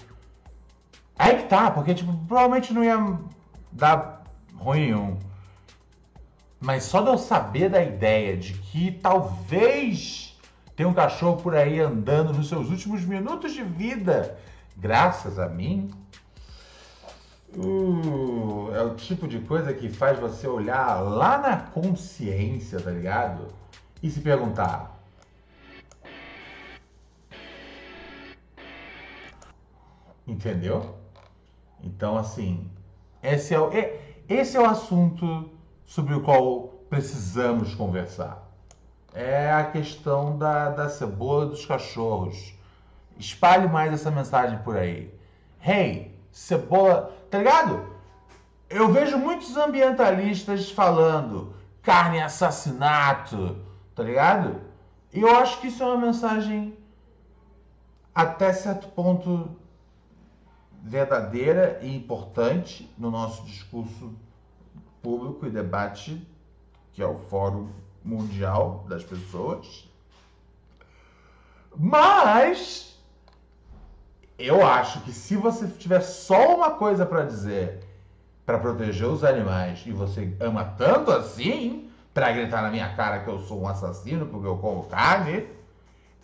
[1.18, 3.18] Aí que tá, porque tipo, provavelmente não ia
[3.72, 4.24] dar
[4.56, 5.18] ruim nenhum.
[6.60, 10.27] Mas só de eu saber da ideia de que talvez
[10.78, 14.38] tenha um cachorro por aí andando nos seus últimos minutos de vida,
[14.76, 15.90] graças a mim,
[17.56, 23.48] uh, é o tipo de coisa que faz você olhar lá na consciência, tá ligado?
[24.00, 24.96] E se perguntar:
[30.28, 30.94] Entendeu?
[31.82, 32.70] Então, assim,
[33.20, 33.68] esse é o,
[34.28, 35.50] esse é o assunto
[35.84, 38.47] sobre o qual precisamos conversar.
[39.12, 42.54] É a questão da, da cebola dos cachorros.
[43.18, 45.12] Espalhe mais essa mensagem por aí.
[45.60, 47.16] Hey, cebola.
[47.30, 47.98] Tá ligado?
[48.68, 53.56] Eu vejo muitos ambientalistas falando carne assassinato,
[53.94, 54.60] tá ligado?
[55.12, 56.76] E eu acho que isso é uma mensagem
[58.14, 59.56] até certo ponto
[60.82, 64.12] verdadeira e importante no nosso discurso
[65.02, 66.26] público e debate,
[66.92, 67.68] que é o Fórum
[68.04, 69.88] Mundial das Pessoas.
[71.76, 72.98] Mas
[74.38, 77.80] eu acho que se você tiver só uma coisa para dizer
[78.46, 83.28] para proteger os animais e você ama tanto assim para gritar na minha cara que
[83.28, 85.46] eu sou um assassino porque eu como carne,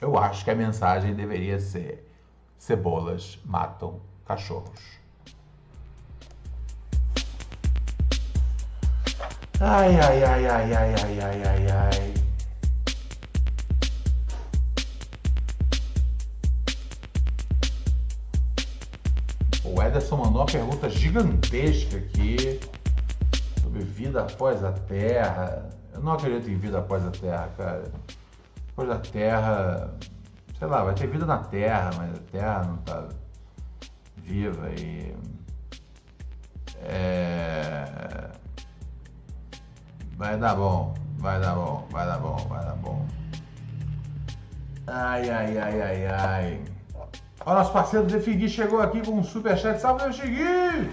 [0.01, 2.09] eu acho que a mensagem deveria ser:
[2.57, 5.04] cebolas matam cachorros.
[9.61, 12.15] Ai, ai, ai, ai, ai, ai, ai, ai, ai.
[19.65, 22.59] O Ederson mandou uma pergunta gigantesca aqui
[23.63, 25.71] sobre vida após a Terra.
[25.93, 27.93] Eu não acredito em vida após a Terra, cara.
[28.67, 29.95] Depois da Terra,
[30.59, 33.09] sei lá, vai ter vida na Terra, mas a Terra não tá
[34.17, 35.15] viva e.
[36.83, 38.44] É...
[40.17, 43.05] Vai dar bom, vai dar bom, vai dar bom, vai dar bom.
[44.87, 46.61] Ai, ai, ai, ai, ai.
[47.45, 49.81] Olha, nosso parceiro Defigui chegou aqui com um superchat.
[49.81, 50.91] Salve, Defigui!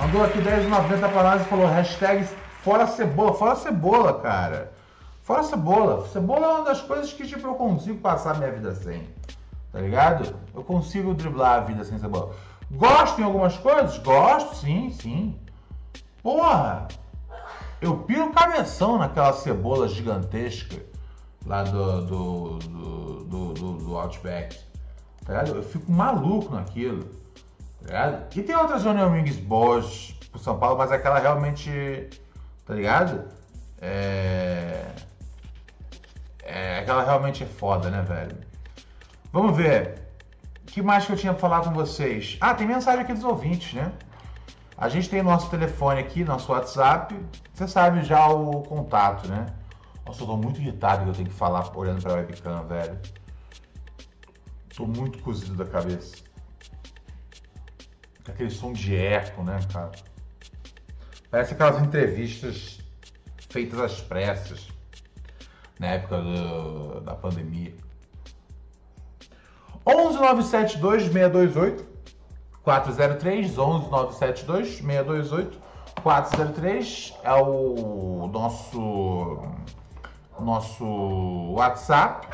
[0.00, 2.26] Mandou aqui 10,90 para nós e falou hashtag
[2.62, 3.34] fora cebola.
[3.34, 4.72] Fora cebola, cara.
[5.22, 6.08] Fora cebola.
[6.08, 9.06] Cebola é uma das coisas que tipo, eu consigo passar minha vida sem.
[9.72, 10.36] Tá ligado?
[10.54, 12.34] Eu consigo driblar a vida sem cebola.
[12.70, 13.98] Gosto em algumas coisas?
[13.98, 15.38] Gosto, sim, sim.
[16.22, 16.88] Porra!
[17.80, 20.80] Eu piro cabeção naquela cebola gigantesca
[21.44, 24.56] lá do, do, do, do, do, do Outback.
[25.24, 25.56] Tá ligado?
[25.56, 27.04] Eu fico maluco naquilo.
[27.80, 28.38] Tá ligado?
[28.38, 32.10] E tem outras onion rings boas pro São Paulo, mas aquela realmente.
[32.64, 33.24] Tá ligado?
[33.80, 34.86] É.
[36.44, 38.51] É, aquela realmente é foda, né, velho?
[39.32, 39.98] Vamos ver.
[40.60, 42.36] O que mais que eu tinha pra falar com vocês?
[42.40, 43.90] Ah, tem mensagem aqui dos ouvintes, né?
[44.76, 47.18] A gente tem nosso telefone aqui, nosso WhatsApp.
[47.54, 49.46] Você sabe já o contato, né?
[50.04, 52.98] Nossa, eu tô muito irritado que eu tenho que falar olhando pra webcam, velho.
[54.76, 56.16] Tô muito cozido da cabeça.
[58.28, 59.92] Aquele som de eco, né, cara?
[61.30, 62.80] Parece aquelas entrevistas
[63.48, 64.68] feitas às pressas
[65.78, 67.74] na época do, da pandemia.
[69.84, 71.84] 11972 628
[72.62, 75.58] 403 11972 628
[76.02, 79.42] 403 é o nosso
[80.40, 80.84] nosso
[81.52, 82.26] WhatsApp.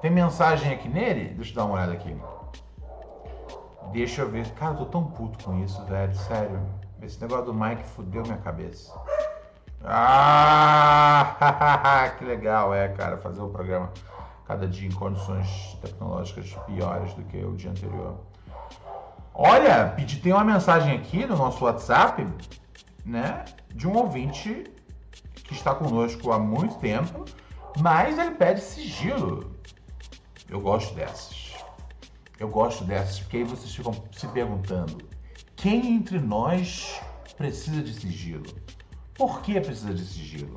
[0.00, 1.30] Tem mensagem aqui nele?
[1.34, 2.16] Deixa eu dar uma olhada aqui.
[3.92, 4.48] Deixa eu ver.
[4.52, 6.14] Cara, eu tô tão puto com isso, velho.
[6.14, 6.60] Sério.
[7.02, 8.94] Esse negócio do Mike fudeu minha cabeça.
[9.84, 11.34] Ah,
[12.18, 13.92] que legal, é, cara, fazer o programa
[14.48, 18.18] cada dia em condições tecnológicas piores do que o dia anterior.
[19.34, 22.26] Olha, tem uma mensagem aqui no nosso WhatsApp,
[23.04, 24.64] né, de um ouvinte
[25.34, 27.26] que está conosco há muito tempo,
[27.78, 29.54] mas ele pede sigilo.
[30.48, 31.54] Eu gosto dessas.
[32.40, 34.96] Eu gosto dessas, porque aí vocês ficam se perguntando:
[35.56, 36.98] quem entre nós
[37.36, 38.46] precisa de sigilo?
[39.14, 40.56] Por que precisa de sigilo?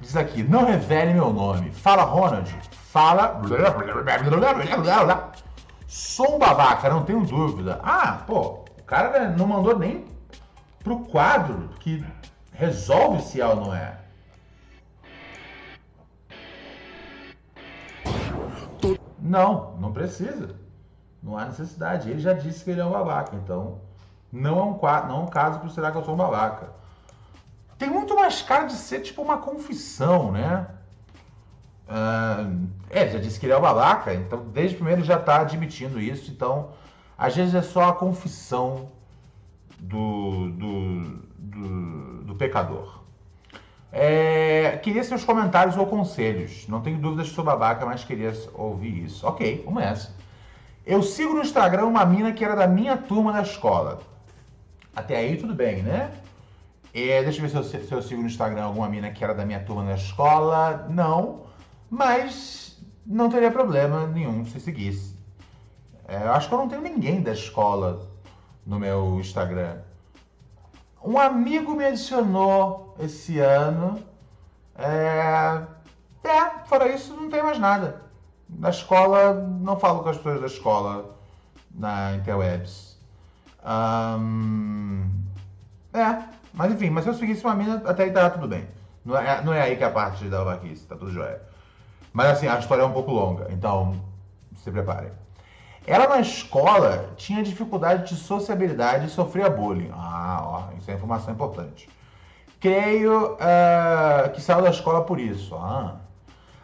[0.00, 1.72] Diz aqui, não revele meu nome.
[1.72, 2.50] Fala, Ronald.
[2.70, 3.40] Fala.
[5.86, 7.80] Sou um babaca, não tenho dúvida.
[7.82, 10.04] Ah, pô, o cara não mandou nem
[10.82, 12.04] pro quadro que
[12.52, 13.98] resolve se é ou não é.
[19.18, 20.54] Não, não precisa.
[21.22, 22.10] Não há necessidade.
[22.10, 23.80] Ele já disse que ele é um babaca, então
[24.30, 24.78] não é um,
[25.08, 26.70] não é um caso para será que eu sou um babaca.
[27.78, 30.66] Tem muito mais cara de ser tipo uma confissão, né?
[31.88, 35.40] Uh, é, já disse que ele é um babaca, então desde o primeiro já está
[35.40, 36.30] admitindo isso.
[36.30, 36.70] Então,
[37.16, 38.88] às vezes é só a confissão
[39.78, 41.00] do, do,
[41.38, 43.00] do, do pecador.
[43.92, 46.66] É, queria seus comentários ou conselhos.
[46.68, 49.26] Não tenho dúvidas que sou babaca, mas queria ouvir isso.
[49.26, 50.10] Ok, vamos.
[50.84, 54.00] Eu sigo no Instagram uma mina que era da minha turma da escola.
[54.94, 56.10] Até aí tudo bem, né?
[56.98, 59.34] É, deixa eu ver se eu, se eu sigo no Instagram alguma mina que era
[59.34, 60.86] da minha turma na escola.
[60.88, 61.42] Não,
[61.90, 65.14] mas não teria problema nenhum se seguisse.
[66.08, 68.08] É, eu acho que eu não tenho ninguém da escola
[68.64, 69.76] no meu Instagram.
[71.04, 74.02] Um amigo me adicionou esse ano.
[74.74, 75.66] É,
[76.24, 78.00] é, fora isso, não tem mais nada.
[78.48, 81.14] Na escola, não falo com as pessoas da escola
[81.74, 82.98] na interwebs.
[83.62, 85.10] Um,
[85.92, 88.66] é, mas enfim, mas se eu seguisse uma mina, até aí tá tudo bem.
[89.04, 91.40] Não é, não é aí que é a parte da babaquice, tá tudo jóia.
[92.14, 93.94] Mas assim, a história é um pouco longa, então
[94.56, 95.10] se preparem.
[95.86, 99.90] Ela na escola tinha dificuldade de sociabilidade e sofria bullying.
[99.92, 101.88] Ah, ó, isso é informação importante.
[102.58, 105.54] Creio uh, que saiu da escola por isso.
[105.54, 105.96] Ah.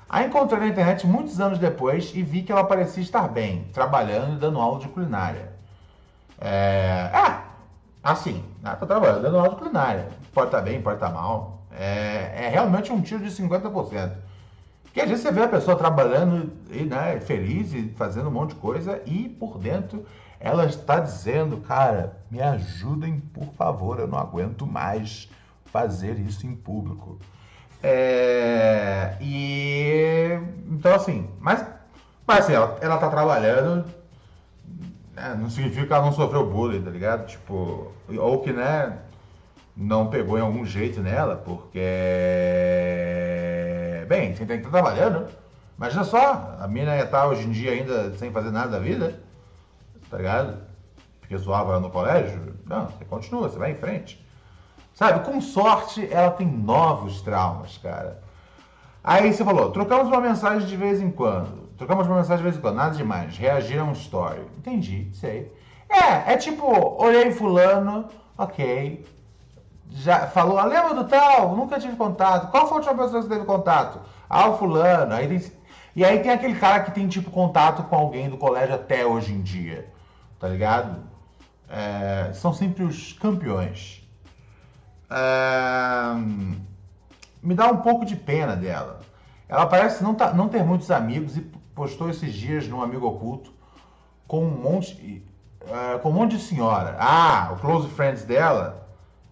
[0.08, 4.34] A encontrei na internet muitos anos depois e vi que ela parecia estar bem, trabalhando
[4.34, 5.52] e dando aula de culinária.
[6.40, 7.42] É, é
[8.02, 10.08] assim, ela está trabalhando, aula de culinária.
[10.36, 11.62] Estar bem, estar mal.
[11.72, 14.12] É, é realmente um tiro de 50%.
[14.84, 18.50] Porque às vezes você vê a pessoa trabalhando e, né, feliz e fazendo um monte
[18.50, 20.04] de coisa e por dentro
[20.38, 25.30] ela está dizendo, cara, me ajudem, por favor, eu não aguento mais
[25.66, 27.18] fazer isso em público.
[27.82, 31.64] É, e então assim, mas,
[32.26, 33.84] mas assim, ela, ela tá trabalhando,
[35.14, 37.26] né, não significa que ela não sofreu bullying, tá ligado?
[37.26, 38.98] Tipo, ou que, né,
[39.76, 41.80] não pegou em algum jeito nela, porque
[44.08, 45.28] bem, você tem que estar trabalhando.
[45.76, 49.18] Imagina só, a mina ia estar hoje em dia ainda sem fazer nada da vida,
[50.10, 50.58] tá ligado?
[51.20, 52.54] Porque zoava no colégio.
[52.66, 54.22] Não, você continua, você vai em frente.
[54.94, 58.22] Sabe, com sorte, ela tem novos traumas, cara.
[59.02, 61.61] Aí você falou, trocamos uma mensagem de vez em quando.
[61.82, 63.36] Trocamos uma mensagem de vez em quando, nada demais.
[63.36, 64.42] Reagir a um story.
[64.56, 65.52] Entendi, sei.
[65.88, 66.64] É, é tipo,
[67.02, 68.06] olhei fulano,
[68.38, 69.04] ok
[69.94, 71.54] já falou, ah, lembra do tal?
[71.54, 72.50] Nunca tive contato.
[72.50, 74.00] Qual foi a última pessoa que teve contato?
[74.28, 75.12] Ah, o fulano.
[75.12, 75.52] Aí tem...
[75.94, 79.34] E aí tem aquele cara que tem, tipo, contato com alguém do colégio até hoje
[79.34, 79.86] em dia.
[80.38, 81.02] Tá ligado?
[81.68, 82.32] É...
[82.32, 84.02] São sempre os campeões.
[85.10, 86.14] É...
[87.42, 89.00] Me dá um pouco de pena dela.
[89.48, 91.42] Ela parece não, tá, não ter muitos amigos e
[91.74, 93.52] postou esses dias num amigo oculto
[94.26, 95.24] com um monte,
[95.62, 96.96] uh, com um monte de senhora.
[96.98, 98.82] Ah, o close friends dela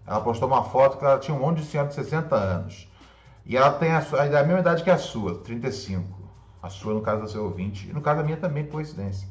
[0.05, 2.91] ela postou uma foto que ela tinha um monte de senhora de 60 anos.
[3.45, 6.19] E ela tem a, a, a mesma idade que a sua, 35.
[6.61, 7.89] A sua, no caso do seu ouvinte.
[7.89, 9.27] E no caso da minha também, coincidência.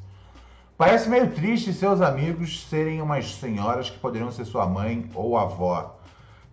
[0.77, 6.01] Parece meio triste seus amigos serem umas senhoras que poderiam ser sua mãe ou avó.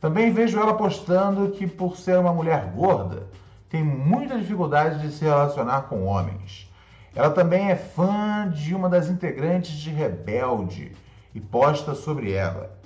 [0.01, 3.27] Também vejo ela postando que, por ser uma mulher gorda,
[3.69, 6.71] tem muita dificuldade de se relacionar com homens.
[7.13, 10.95] Ela também é fã de uma das integrantes de Rebelde
[11.33, 12.77] e posta sobre ela.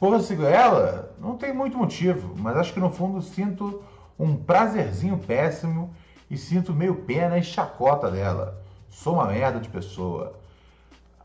[0.00, 1.14] Porra, sigo ela?
[1.20, 3.82] Não tem muito motivo, mas acho que no fundo sinto
[4.18, 5.94] um prazerzinho péssimo
[6.30, 8.60] e sinto meio pena e chacota dela.
[8.90, 10.38] Sou uma merda de pessoa.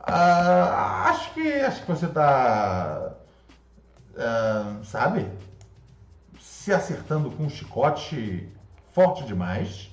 [0.01, 3.13] Ah, acho que acho que você tá.
[4.17, 5.27] Ah, sabe?
[6.39, 8.49] Se acertando com um chicote
[8.91, 9.89] forte demais.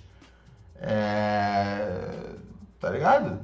[0.80, 2.35] É,
[2.80, 3.38] tá ligado?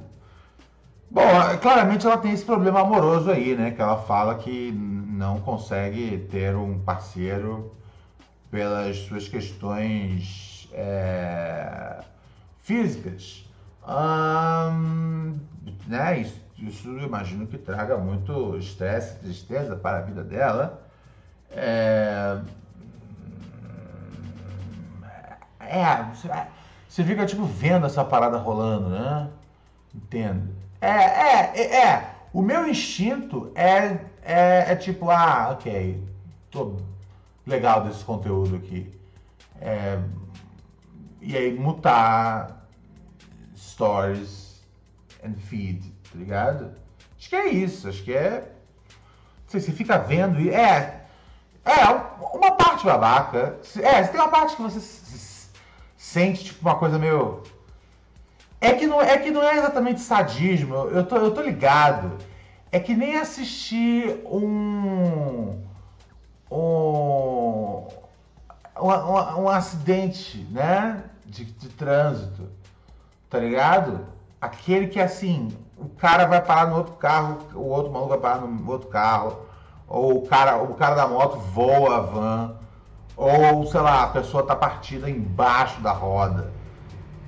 [1.09, 1.21] Bom,
[1.61, 3.71] claramente ela tem esse problema amoroso aí, né?
[3.71, 7.75] Que ela fala que não consegue ter um parceiro
[8.49, 12.03] pelas suas questões é,
[12.61, 13.47] físicas.
[13.87, 15.39] Hum,
[15.87, 16.19] né?
[16.19, 20.81] Isso, isso eu imagino que traga muito estresse tristeza para a vida dela.
[21.51, 22.39] É,
[25.73, 26.47] é,
[26.87, 29.29] você fica tipo vendo essa parada rolando, né?
[29.93, 30.53] Entendo.
[30.79, 32.15] É, é, é, é.
[32.31, 36.03] O meu instinto é, é, é tipo, ah, ok,
[36.51, 36.77] tô
[37.47, 38.91] legal desse conteúdo aqui.
[39.59, 39.99] É,
[41.21, 42.67] e aí mutar
[43.55, 44.61] stories
[45.25, 45.81] and feed,
[46.11, 46.71] tá ligado?
[47.17, 48.51] Acho que é isso, acho que é.
[48.91, 50.49] Não sei, você fica vendo e.
[50.49, 50.99] É.
[51.65, 51.85] É,
[52.35, 53.57] uma parte babaca.
[53.81, 54.79] É, tem uma parte que você
[56.03, 57.41] sente tipo uma coisa meio
[58.59, 62.17] é que não é, que não é exatamente sadismo, eu tô, eu tô ligado.
[62.71, 65.61] É que nem assistir um.
[66.51, 67.87] um.
[68.79, 71.03] um, um acidente, né?
[71.25, 72.49] De, de trânsito.
[73.29, 74.05] Tá ligado?
[74.41, 78.41] Aquele que assim, o cara vai parar no outro carro, o outro maluco vai parar
[78.41, 79.45] no outro carro,
[79.87, 82.55] ou o cara, o cara da moto voa a van,
[83.15, 86.51] ou sei lá, a pessoa tá partida embaixo da roda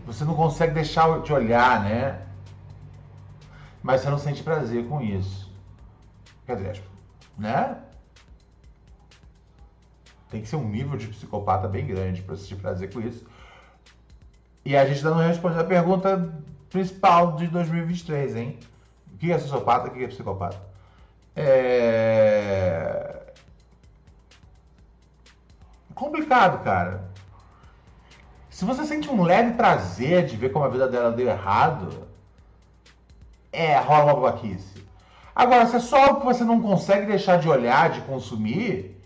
[0.06, 2.22] você não consegue deixar de olhar, né?
[3.82, 5.52] Mas você não sente prazer com isso.
[6.46, 6.84] Quer dizer,
[7.38, 7.80] né?
[10.30, 13.26] Tem que ser um nível de psicopata bem grande para sentir prazer com isso.
[14.64, 16.34] E a gente ainda não respondeu a pergunta
[16.70, 18.60] principal de 2023, hein?
[19.14, 20.60] O que é sociopata o que é psicopata?
[21.36, 23.15] É...
[25.96, 27.10] Complicado, cara.
[28.50, 32.08] Se você sente um leve prazer de ver como a vida dela deu errado,
[33.52, 34.86] é, rola uma babaquice.
[35.34, 39.02] Agora, se é só algo que você não consegue deixar de olhar, de consumir,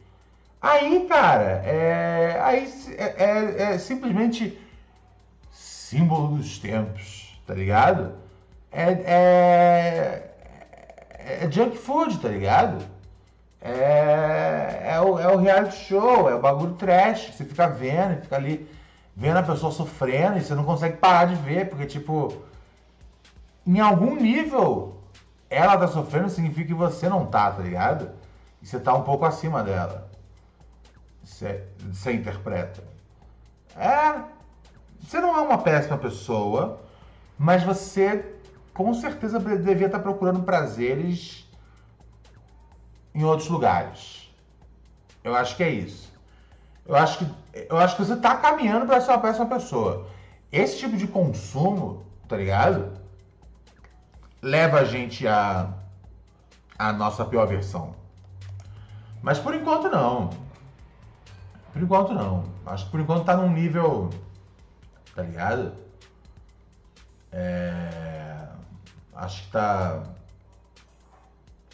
[0.62, 4.60] aí, cara, é, aí é, é, é simplesmente
[5.52, 8.14] símbolo dos tempos, tá ligado?
[8.72, 10.32] É, é,
[11.44, 12.86] é junk food, tá ligado?
[13.62, 17.34] É, é, o, é o reality show, é o bagulho trash.
[17.34, 18.70] Você fica vendo, fica ali
[19.16, 22.42] vendo a pessoa sofrendo e você não consegue parar de ver, porque, tipo,
[23.68, 25.00] em algum nível
[25.50, 28.12] ela tá sofrendo significa que você não tá, tá ligado?
[28.62, 30.08] E você tá um pouco acima dela.
[31.24, 31.64] Você,
[32.14, 32.84] interpreta.
[33.76, 34.22] É.
[35.02, 36.82] você não é uma péssima pessoa,
[37.38, 38.36] mas você
[38.74, 41.49] com certeza devia estar procurando prazeres
[43.20, 44.30] em outros lugares.
[45.24, 46.10] Eu acho que é isso.
[46.86, 47.28] Eu acho que,
[47.70, 50.08] eu acho que você está caminhando para ser uma péssima pessoa.
[50.52, 52.94] Esse tipo de consumo, tá ligado?
[54.42, 55.74] Leva a gente a
[56.80, 57.94] a nossa pior versão.
[59.22, 60.30] Mas por enquanto não.
[61.74, 62.46] Por enquanto não.
[62.66, 64.10] Acho que por enquanto tá num nível.
[65.14, 65.74] Tá ligado?
[67.34, 68.48] É...
[69.14, 70.04] Acho que tá.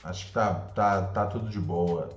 [0.06, 2.10] Acho que tá, tá, tá tudo de boa.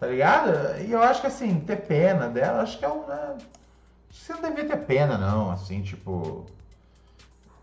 [0.00, 0.80] Tá ligado?
[0.80, 3.06] E eu acho que assim, ter pena dela, acho que é um.
[3.06, 3.38] Né?
[4.10, 5.52] Você não devia ter pena, não.
[5.52, 6.44] Assim, tipo.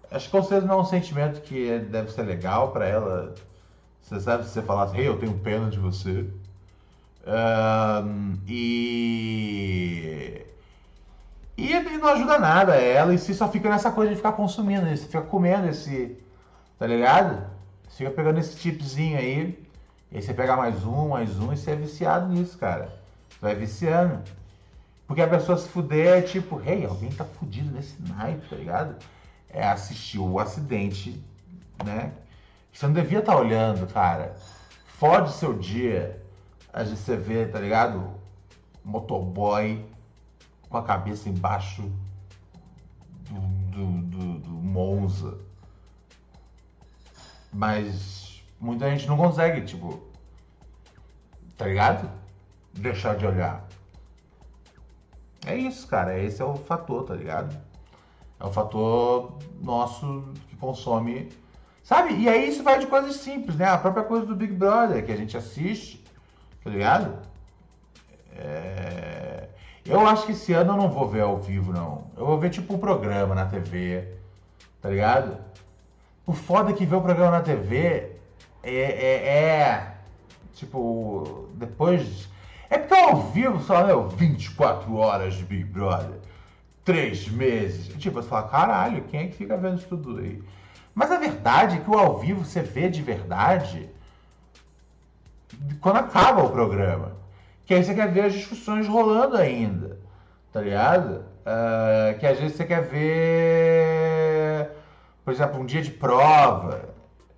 [0.10, 3.36] Acho que com certeza não é um sentimento que deve ser legal para ela.
[4.02, 6.26] Você sabe se você falasse, hey, eu tenho pena de você.
[7.28, 10.46] Um, e...
[11.58, 11.98] e.
[11.98, 15.22] não ajuda nada ela, e se só fica nessa coisa de ficar consumindo, você fica
[15.22, 16.18] comendo esse.
[16.80, 17.59] Tá ligado?
[17.90, 19.68] Você fica pegando esse chipzinho aí,
[20.12, 22.98] e aí você pega mais um, mais um, e você é viciado nisso, cara.
[23.30, 24.24] Você vai viciando.
[25.06, 28.96] Porque a pessoa se fuder é tipo, hey, alguém tá fudido nesse naipe, tá ligado?
[29.50, 31.22] É assistir o acidente,
[31.84, 32.14] né?
[32.72, 34.36] Você não devia estar tá olhando, cara.
[34.86, 36.22] Fode seu dia
[36.72, 38.14] a gente você vê, tá ligado?
[38.84, 39.84] Motoboy
[40.70, 41.92] com a cabeça embaixo
[43.30, 43.40] do,
[43.72, 45.40] do, do, do Monza.
[47.52, 50.02] Mas muita gente não consegue, tipo,
[51.58, 52.10] tá ligado?
[52.74, 53.66] Deixar de olhar.
[55.46, 56.18] É isso, cara.
[56.18, 57.56] Esse é o fator, tá ligado?
[58.40, 61.32] É o fator nosso que consome.
[61.84, 62.14] Sabe?
[62.16, 63.66] E aí isso vai de coisas simples, né?
[63.66, 66.00] A própria coisa do Big Brother que a gente assiste
[66.64, 67.18] Tá ligado?
[68.36, 69.48] É...
[69.86, 72.12] Eu acho que esse ano eu não vou ver ao vivo, não.
[72.16, 74.16] Eu vou ver tipo um programa na TV.
[74.82, 75.38] Tá ligado?
[76.30, 78.12] O foda é que ver o programa na TV
[78.62, 79.94] é, é, é
[80.54, 82.30] tipo, depois.
[82.70, 86.20] É porque ao vivo só, meu, 24 horas de Big Brother,
[86.86, 87.88] 3 meses.
[87.98, 90.40] Tipo, você fala, caralho, quem é que fica vendo isso tudo aí?
[90.94, 93.90] Mas a verdade é que o ao vivo você vê de verdade
[95.82, 97.14] quando acaba o programa.
[97.66, 99.98] Que aí você quer ver as discussões rolando ainda,
[100.54, 101.26] tá ligado?
[101.42, 104.09] Uh, que às vezes você quer ver,
[105.30, 106.90] por exemplo, um dia de prova,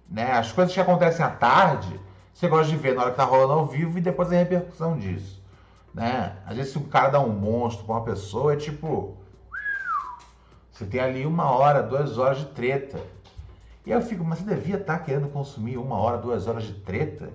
[0.09, 0.31] né?
[0.31, 1.99] As coisas que acontecem à tarde,
[2.33, 4.97] você gosta de ver na hora que tá rolando ao vivo e depois a repercussão
[4.97, 5.43] disso,
[5.93, 6.37] né?
[6.45, 9.17] Às vezes se um cara dá um monstro com uma pessoa, é tipo...
[10.71, 12.97] Você tem ali uma hora, duas horas de treta.
[13.85, 16.63] E aí eu fico, mas você devia estar tá querendo consumir uma hora, duas horas
[16.63, 17.27] de treta?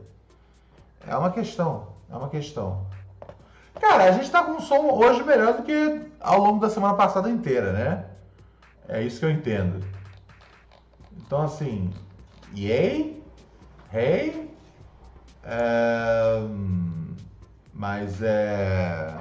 [1.06, 2.86] É uma questão, é uma questão.
[3.78, 6.94] Cara, a gente tá com um som hoje melhor do que ao longo da semana
[6.94, 8.06] passada inteira, né?
[8.88, 9.95] É isso que eu entendo.
[11.26, 11.92] Então, assim,
[12.54, 13.22] yay,
[13.92, 14.48] hey,
[17.72, 19.12] mas é.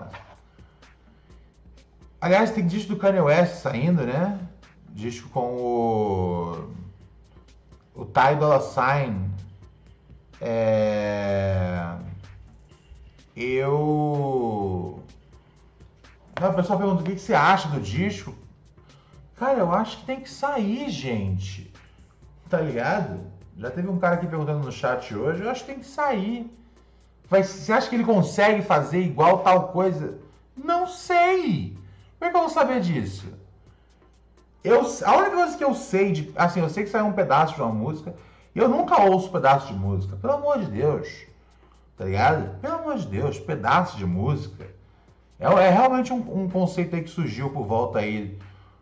[2.22, 4.40] Aliás, tem disco do Kanye West saindo, né?
[4.90, 6.76] Disco com o.
[7.94, 9.36] O Ty Dolla Sign
[10.42, 11.98] é...
[13.36, 15.04] Eu.
[16.40, 18.34] Não, o pessoal pergunta o que você acha do disco.
[19.36, 21.74] Cara, eu acho que tem que sair, gente.
[22.50, 23.20] Tá ligado?
[23.58, 25.44] Já teve um cara aqui perguntando no chat hoje.
[25.44, 26.52] Eu acho que tem que sair.
[27.30, 30.18] Vai, você acha que ele consegue fazer igual tal coisa?
[30.56, 31.78] Não sei.
[32.20, 33.28] Como é que eu vou saber disso?
[34.64, 36.34] Eu, a única coisa que eu sei de.
[36.36, 38.16] Assim, eu sei que saiu um pedaço de uma música.
[38.54, 41.26] Eu nunca ouço pedaço de música, pelo amor de Deus.
[41.98, 42.60] Tá ligado?
[42.60, 44.66] Pelo amor de Deus, pedaço de música.
[45.40, 48.40] É, é realmente um, um, conceito aí que surgiu por volta aí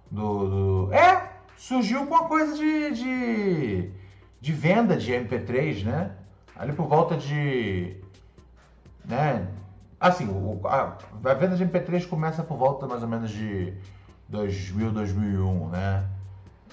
[0.10, 0.86] do.
[0.88, 0.94] do...
[0.94, 1.33] É,
[1.64, 3.90] surgiu com a coisa de, de,
[4.42, 6.12] de, venda de MP3, né?
[6.54, 7.96] Ali por volta de.
[9.06, 9.48] Né?
[9.98, 13.74] Assim, o, a, a venda de MP3 começa por volta mais ou menos de
[14.28, 16.06] 2000, 2001, né?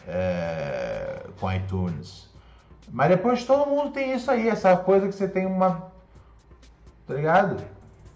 [0.09, 2.29] É, com iTunes.
[2.91, 5.89] Mas depois todo mundo tem isso aí, essa coisa que você tem uma.
[7.07, 7.63] Tá ligado?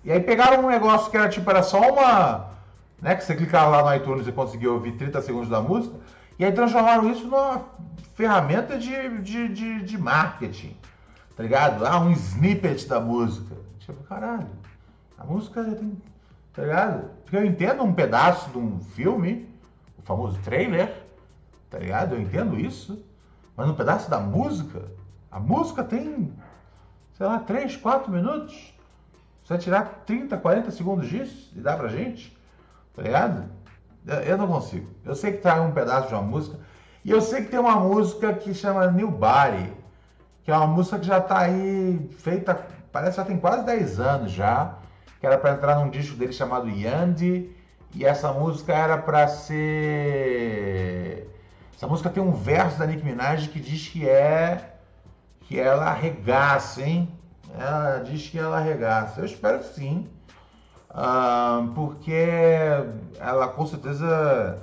[0.05, 2.53] E aí pegaram um negócio que era tipo, era só uma.
[3.01, 5.95] Né, que você clicava lá no iTunes e conseguia ouvir 30 segundos da música,
[6.39, 7.65] e aí transformaram isso numa
[8.15, 10.77] ferramenta de, de, de, de marketing.
[11.37, 11.85] Tá ligado?
[11.85, 13.57] Ah, um snippet da música.
[13.81, 14.49] Tipo, caralho,
[15.19, 15.97] a música tem.
[16.53, 17.11] Tá ligado?
[17.23, 19.49] Porque eu entendo um pedaço de um filme,
[19.99, 21.03] o famoso trailer,
[21.69, 22.15] tá ligado?
[22.15, 23.05] Eu entendo isso.
[23.57, 24.85] Mas no pedaço da música,
[25.31, 26.33] a música tem,
[27.17, 28.73] sei lá, 3, 4 minutos.
[29.43, 32.37] Você vai tirar 30, 40 segundos disso e dá pra gente,
[32.95, 33.45] tá ligado?
[34.07, 34.89] Eu, não consigo.
[35.05, 36.59] Eu sei que tá um pedaço de uma música.
[37.05, 39.73] E eu sei que tem uma música que chama New Body,
[40.43, 42.55] que é uma música que já tá aí feita,
[42.93, 44.79] parece que já tem quase 10 anos já,
[45.21, 47.51] que era para entrar num disco dele chamado Yandy,
[47.95, 50.75] e essa música era para ser
[51.77, 54.75] essa música tem um verso da Nicki Minaj que diz que é
[55.43, 57.09] que ela arregaça, hein?
[57.59, 59.21] Ela diz que ela arregaça.
[59.21, 60.09] Eu espero que sim.
[60.95, 62.29] Uh, porque
[63.19, 64.63] ela com certeza.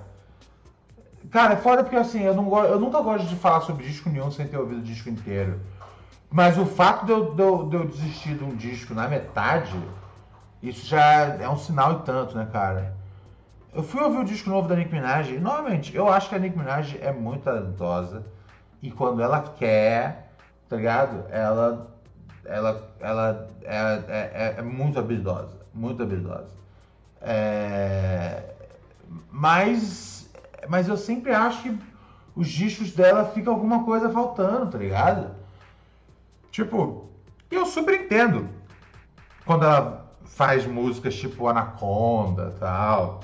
[1.29, 2.59] Cara, é foda porque assim, eu, não go...
[2.61, 5.59] eu nunca gosto de falar sobre disco nenhum sem ter ouvido o disco inteiro.
[6.29, 9.77] Mas o fato de eu, de, eu, de eu desistir de um disco na metade,
[10.63, 11.03] isso já
[11.37, 12.95] é um sinal e tanto, né, cara?
[13.73, 16.39] Eu fui ouvir o disco novo da Nicki Minaj e, novamente, eu acho que a
[16.39, 18.25] Nicki Minaj é muito talentosa.
[18.81, 20.31] E quando ela quer,
[20.69, 21.25] tá ligado?
[21.29, 21.87] Ela,
[22.45, 26.49] ela, ela é, é, é, é muito habilidosa muito habilidosa.
[27.21, 28.53] É...
[29.29, 30.29] Mas,
[30.67, 31.79] mas eu sempre acho que
[32.35, 35.35] os discos dela fica alguma coisa faltando, tá ligado?
[36.51, 37.09] Tipo,
[37.49, 38.49] eu super entendo
[39.45, 43.21] quando ela faz músicas tipo Anaconda tal.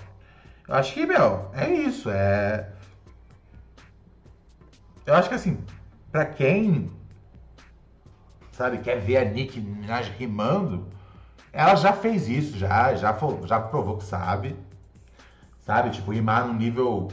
[0.67, 2.73] Eu acho que, meu, é isso, é.
[5.05, 5.57] Eu acho que assim,
[6.11, 6.91] pra quem
[8.57, 10.87] sabe, quer ver a Nick Minaj rimando,
[11.51, 14.55] ela já fez isso, já, já, já provou que sabe.
[15.61, 15.89] Sabe?
[15.89, 17.09] Tipo, rimar num nível.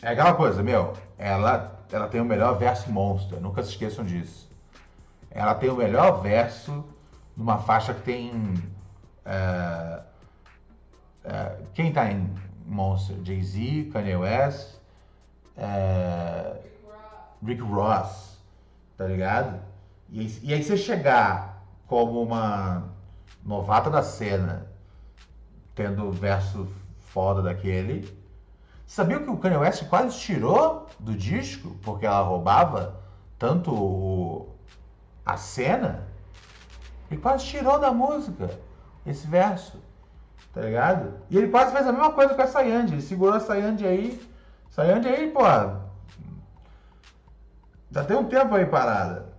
[0.00, 4.50] É aquela coisa, meu, ela, ela tem o melhor verso monstro, nunca se esqueçam disso.
[5.30, 6.84] Ela tem o melhor verso
[7.36, 8.54] numa faixa que tem.
[9.24, 10.02] É,
[11.24, 12.28] é, quem tá em
[12.66, 13.16] Monster?
[13.22, 14.74] Jay-Z, Kanye West,
[15.56, 16.56] é,
[17.44, 18.38] Rick Ross,
[18.96, 19.60] tá ligado?
[20.10, 22.91] E, e aí você chegar como uma
[23.44, 24.66] novata da cena,
[25.74, 26.68] tendo verso
[26.98, 28.08] foda daquele.
[28.86, 33.00] Sabia que o Kanye West quase tirou do disco porque ela roubava
[33.38, 34.48] tanto o,
[35.24, 36.06] a cena?
[37.10, 38.50] Ele quase tirou da música
[39.04, 39.78] esse verso,
[40.52, 41.14] tá ligado?
[41.28, 42.94] E ele quase fez a mesma coisa com a Sayandi.
[42.94, 44.30] Ele segurou a Sayandi aí.
[44.70, 45.40] Sayandi aí, pô.
[47.90, 49.31] Já tem um tempo aí parada.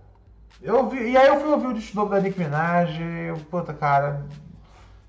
[0.64, 4.24] Eu e aí eu fui ouvir o disco novo da Nick Minaj e puta, cara,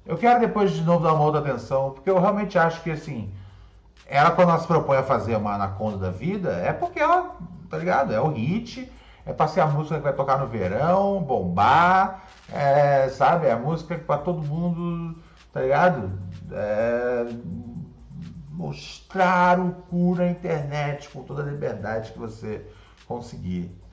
[0.06, 3.32] eu quero depois de novo dar uma outra atenção, porque eu realmente acho que, assim,
[4.06, 7.38] ela quando ela se propõe a fazer uma anaconda da vida, é porque ela,
[7.70, 8.14] tá ligado?
[8.14, 8.92] É o hit,
[9.26, 13.48] é pra ser a música que vai tocar no verão, bombar, é, sabe?
[13.48, 15.18] É a música que pra todo mundo,
[15.54, 16.20] tá ligado?
[16.52, 17.28] É,
[18.52, 22.62] mostrar o cu na internet com toda a liberdade que você
[23.08, 23.85] conseguir.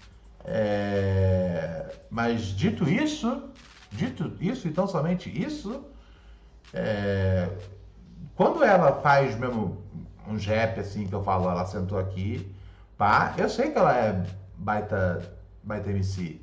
[0.45, 3.51] É, mas dito isso,
[3.91, 5.85] dito isso e tão somente isso,
[6.75, 7.49] é,
[8.35, 9.83] quando ela faz mesmo
[10.27, 12.55] um rap assim que eu falo, ela sentou aqui,
[12.97, 14.27] pá, eu sei que ela é
[14.57, 16.41] baita, baita MC,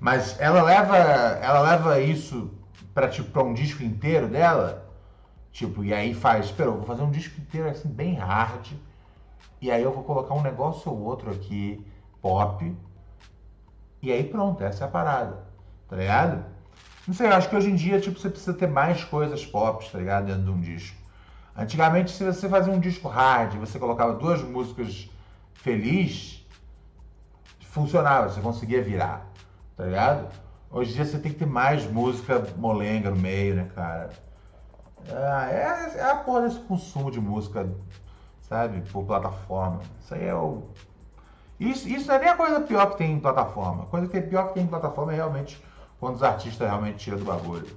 [0.00, 2.50] mas ela leva, ela leva isso
[2.92, 4.84] para tipo pra um disco inteiro dela,
[5.52, 8.72] tipo, e aí faz, espera, eu vou fazer um disco inteiro assim bem hard,
[9.60, 11.86] e aí eu vou colocar um negócio ou outro aqui
[12.20, 12.74] pop
[14.02, 15.38] e aí pronto, essa é a parada,
[15.88, 16.44] tá ligado?
[17.06, 19.88] Não sei, eu acho que hoje em dia, tipo, você precisa ter mais coisas pop,
[19.90, 20.26] tá ligado?
[20.26, 20.96] Dentro de um disco.
[21.56, 25.10] Antigamente, se você fazia um disco hard, você colocava duas músicas
[25.54, 26.46] feliz,
[27.60, 29.26] funcionava, você conseguia virar,
[29.76, 30.28] tá ligado?
[30.70, 34.10] Hoje em dia você tem que ter mais música molenga no meio, né, cara?
[35.10, 37.68] Ah, é, é a porra desse consumo de música,
[38.42, 39.80] sabe, por plataforma.
[40.00, 40.62] Isso aí é o
[41.58, 43.84] isso, isso não é nem a coisa pior que tem em plataforma.
[43.84, 45.62] A coisa que é pior que tem em plataforma é realmente
[46.00, 47.68] quando os artistas realmente tiram do bagulho.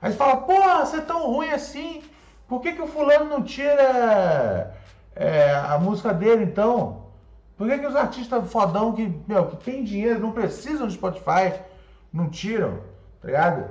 [0.00, 2.02] Aí você fala, porra, você é tão ruim assim,
[2.48, 4.74] por que, que o fulano não tira
[5.14, 7.06] é, a música dele então?
[7.56, 11.54] Por que, que os artistas fodão que, meu, que tem dinheiro, não precisam de Spotify,
[12.12, 12.78] não tiram,
[13.20, 13.70] tá ligado?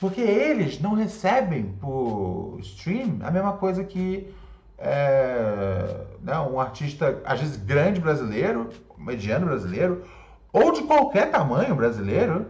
[0.00, 4.34] Porque eles não recebem por stream a mesma coisa que
[4.78, 8.68] é, né, um artista, às vezes grande brasileiro,
[8.98, 10.04] mediano brasileiro,
[10.52, 12.46] ou de qualquer tamanho brasileiro,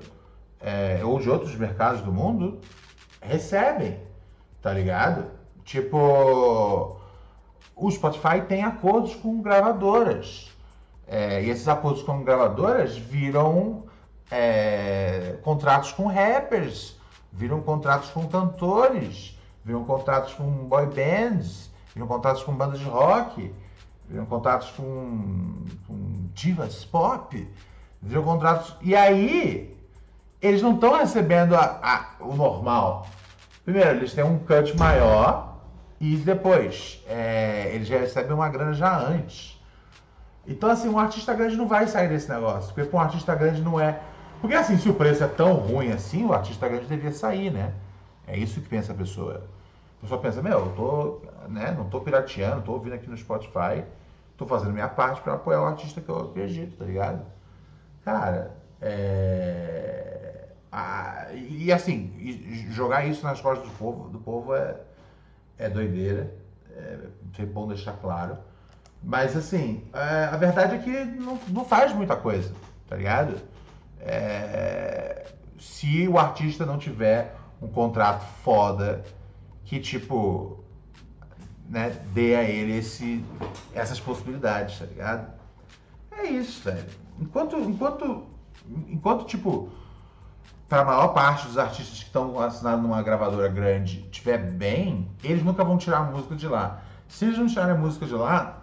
[0.61, 2.61] é, ou de outros mercados do mundo,
[3.21, 4.01] recebem,
[4.63, 5.27] tá ligado?
[5.65, 6.99] Tipo,
[7.75, 10.51] o Spotify tem acordos com gravadoras.
[11.07, 13.85] É, e esses acordos com gravadoras viram
[14.31, 16.97] é, contratos com rappers,
[17.33, 23.53] viram contratos com cantores, viram contratos com boy bands, viram contratos com bandas de rock,
[24.09, 27.49] viram contratos com, com divas pop,
[28.01, 28.77] viram contratos.
[28.83, 29.77] E aí,
[30.41, 33.07] eles não estão recebendo a, a, o normal.
[33.65, 35.59] Primeiro, eles têm um cut maior,
[36.01, 39.61] E depois, é, eles já recebem uma grana já antes.
[40.47, 42.73] Então, assim, um artista grande não vai sair desse negócio.
[42.73, 44.01] Porque para um artista grande não é.
[44.41, 47.73] Porque, assim, se o preço é tão ruim assim, o artista grande devia sair, né?
[48.27, 49.49] É isso que pensa a pessoa.
[49.99, 53.85] A pessoa pensa, meu, eu tô, né, não tô pirateando, tô ouvindo aqui no Spotify,
[54.37, 57.25] tô fazendo minha parte para apoiar o artista que eu acredito, tá ligado?
[58.05, 60.49] Cara, é...
[60.71, 62.13] Ah, e assim,
[62.71, 64.77] jogar isso nas costas do povo, do povo é,
[65.59, 66.31] é doideira.
[66.77, 66.99] É,
[67.39, 68.37] é bom deixar claro.
[69.03, 72.53] Mas assim, é, a verdade é que não, não faz muita coisa,
[72.89, 73.41] tá ligado?
[74.01, 75.27] É,
[75.59, 79.03] se o artista não tiver um contrato foda
[79.67, 80.65] que, tipo,
[81.69, 83.23] né, dê a ele esse,
[83.75, 85.33] essas possibilidades, tá ligado?
[86.13, 86.89] É isso, velho.
[87.21, 88.27] Enquanto, enquanto,
[88.89, 89.69] enquanto tipo,
[90.69, 95.43] para a maior parte dos artistas que estão assinados numa gravadora grande estiver bem, eles
[95.43, 96.83] nunca vão tirar a música de lá.
[97.09, 98.63] Se eles não tirarem a música de lá,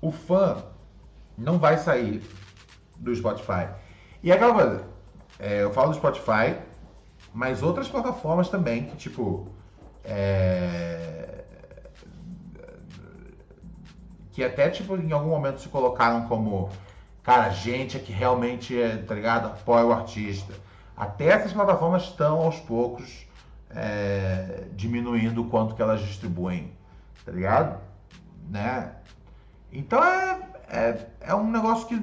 [0.00, 0.64] o fã
[1.38, 2.22] não vai sair
[2.96, 3.68] do Spotify.
[4.22, 4.84] E aquela coisa,
[5.38, 6.58] é, eu falo do Spotify,
[7.32, 9.48] mas outras plataformas também que, tipo,
[10.06, 11.44] é,
[14.32, 16.70] que até, tipo, em algum momento se colocaram como,
[17.22, 22.40] cara, gente é que realmente, é, tá ligado, apoia o artista até essas plataformas estão
[22.40, 23.26] aos poucos
[23.70, 26.72] é, diminuindo o quanto que elas distribuem,
[27.24, 27.78] tá ligado?
[28.48, 28.92] Né?
[29.70, 32.02] Então é, é, é um negócio que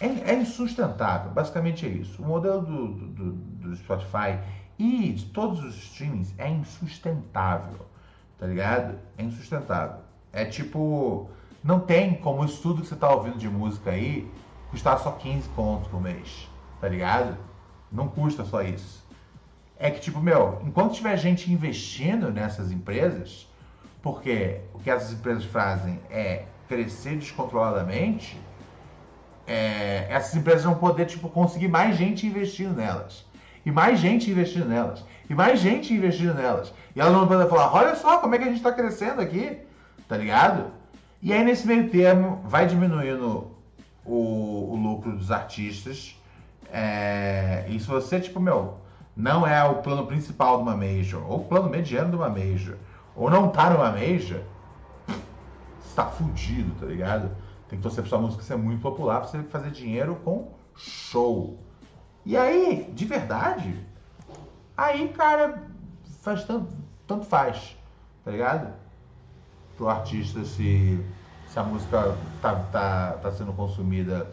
[0.00, 2.22] é, é, insustentável, basicamente é isso.
[2.22, 4.38] O modelo do, do, do, Spotify
[4.78, 7.86] e de todos os streamings é insustentável,
[8.38, 8.98] tá ligado?
[9.16, 10.00] É insustentável.
[10.32, 11.28] É tipo,
[11.62, 14.30] não tem como o estudo que você tá ouvindo de música aí
[14.70, 16.48] custar só 15 pontos por mês,
[16.80, 17.36] tá ligado?
[17.90, 19.04] Não custa só isso.
[19.78, 23.48] É que, tipo, meu, enquanto tiver gente investindo nessas empresas,
[24.02, 28.38] porque o que essas empresas fazem é crescer descontroladamente,
[29.46, 33.24] é, essas empresas vão poder, tipo, conseguir mais gente investindo nelas.
[33.64, 35.04] E mais gente investindo nelas.
[35.28, 36.72] E mais gente investindo nelas.
[36.94, 39.58] E elas vão poder falar, olha só como é que a gente está crescendo aqui.
[40.08, 40.70] Tá ligado?
[41.22, 43.50] E aí, nesse meio termo, vai diminuindo
[44.04, 46.14] o, o lucro dos artistas
[46.76, 48.78] é, e se você, tipo, meu,
[49.16, 52.76] não é o plano principal de uma Major, ou o plano mediano de uma Major,
[53.14, 54.40] ou não tá numa Major,
[55.06, 57.30] você tá fudido, tá ligado?
[57.68, 61.60] Tem que torcer pra sua música ser muito popular pra você fazer dinheiro com show.
[62.26, 63.78] E aí, de verdade,
[64.76, 65.62] aí, cara,
[66.22, 66.72] faz tanto,
[67.06, 67.76] tanto faz,
[68.24, 68.72] tá ligado?
[69.76, 71.04] Pro artista se,
[71.48, 74.30] se a música tá, tá, tá sendo consumida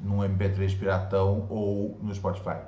[0.00, 2.58] num MP3 piratão ou no Spotify.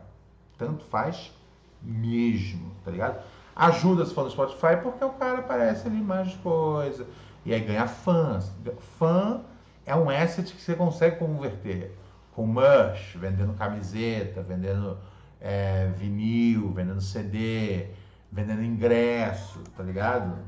[0.58, 1.32] Tanto faz
[1.80, 3.22] mesmo, tá ligado?
[3.54, 7.06] Ajuda se for no Spotify porque o cara aparece ali mais coisa.
[7.44, 8.50] E aí ganha fãs.
[8.98, 9.40] Fã
[9.86, 11.96] é um asset que você consegue converter
[12.35, 14.99] com merch, vendendo camiseta, vendendo
[15.41, 17.89] é, vinil, vendendo CD,
[18.30, 20.39] vendendo ingresso, tá ligado?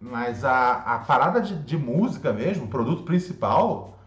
[0.00, 3.98] Mas a, a parada de, de música mesmo, o produto principal,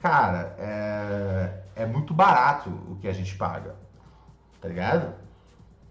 [0.00, 3.74] cara, é, é muito barato o que a gente paga.
[4.60, 5.14] Tá ligado?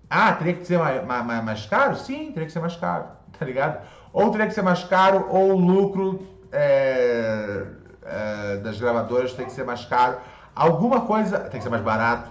[0.09, 1.95] Ah, teria que ser mais, mais, mais caro?
[1.95, 3.05] Sim, teria que ser mais caro.
[3.37, 3.85] Tá ligado?
[4.11, 7.65] Ou teria que ser mais caro, ou o lucro é,
[8.05, 10.17] é, das gravadoras tem que ser mais caro.
[10.55, 12.29] Alguma coisa tem que ser mais barato,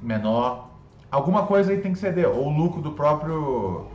[0.00, 0.68] menor.
[1.10, 2.28] Alguma coisa aí tem que ceder.
[2.28, 3.86] Ou o lucro do próprio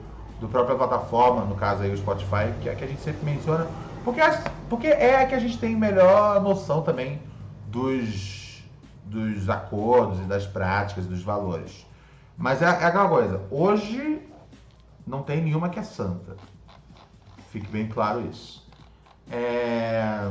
[0.42, 3.66] do própria plataforma, no caso aí o Spotify, que é que a gente sempre menciona
[4.04, 4.22] porque,
[4.70, 7.22] porque é a que a gente tem melhor noção também
[7.68, 8.64] dos,
[9.06, 11.86] dos acordos e das práticas, dos valores.
[12.38, 14.22] Mas é, é aquela coisa, hoje
[15.08, 16.36] não tem nenhuma que é santa.
[17.50, 18.63] Fique bem claro isso.
[19.32, 20.30] É...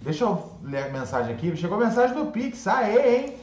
[0.00, 1.56] Deixa eu ler a mensagem aqui.
[1.56, 2.66] Chegou a mensagem do Pix.
[2.66, 3.36] Aê, hein?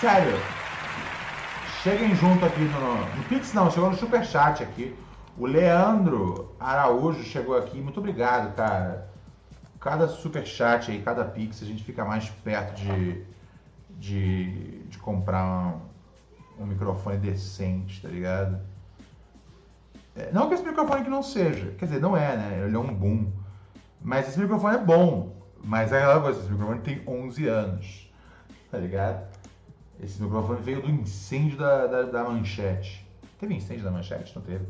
[0.00, 0.38] Sério,
[1.84, 4.96] Cheguem junto aqui no, no Pix, não, chegou no Superchat aqui.
[5.36, 7.78] O Leandro Araújo chegou aqui.
[7.78, 9.06] Muito obrigado, cara.
[9.78, 13.22] Cada Superchat aí, cada Pix, a gente fica mais perto de,
[13.90, 15.76] de, de comprar
[16.58, 18.60] um microfone decente, tá ligado?
[20.16, 22.64] É, não que esse microfone aqui não seja, quer dizer, não é, né?
[22.64, 23.32] Ele é um boom.
[24.00, 25.34] Mas esse microfone é bom.
[25.62, 28.12] Mas é aquela coisa, esse microfone tem 11 anos,
[28.70, 29.26] tá ligado?
[30.00, 33.04] Esse microfone veio do incêndio da, da, da manchete.
[33.38, 34.34] Teve incêndio da manchete?
[34.36, 34.66] Não teve.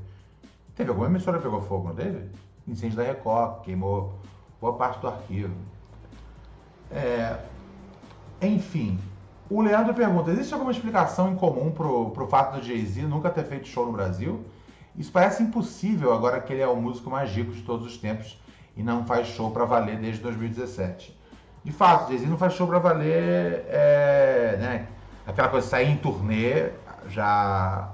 [0.76, 2.30] Teve alguma emissora que pegou fogo, não teve?
[2.66, 4.18] Incêndio da Record, queimou
[4.60, 5.54] boa parte do arquivo.
[6.90, 7.38] É,
[8.40, 8.98] enfim,
[9.50, 13.44] O Leandro pergunta: existe alguma explicação em comum pro, pro fato do Jay-Z nunca ter
[13.44, 14.44] feito show no Brasil?
[14.96, 18.40] Isso parece impossível agora que ele é o músico mais rico de todos os tempos
[18.76, 21.18] e não faz show para valer desde 2017.
[21.64, 24.88] De fato, Jay-Z não faz show para valer, é, né?
[25.26, 26.70] Aquela coisa de sair em turnê
[27.08, 27.24] já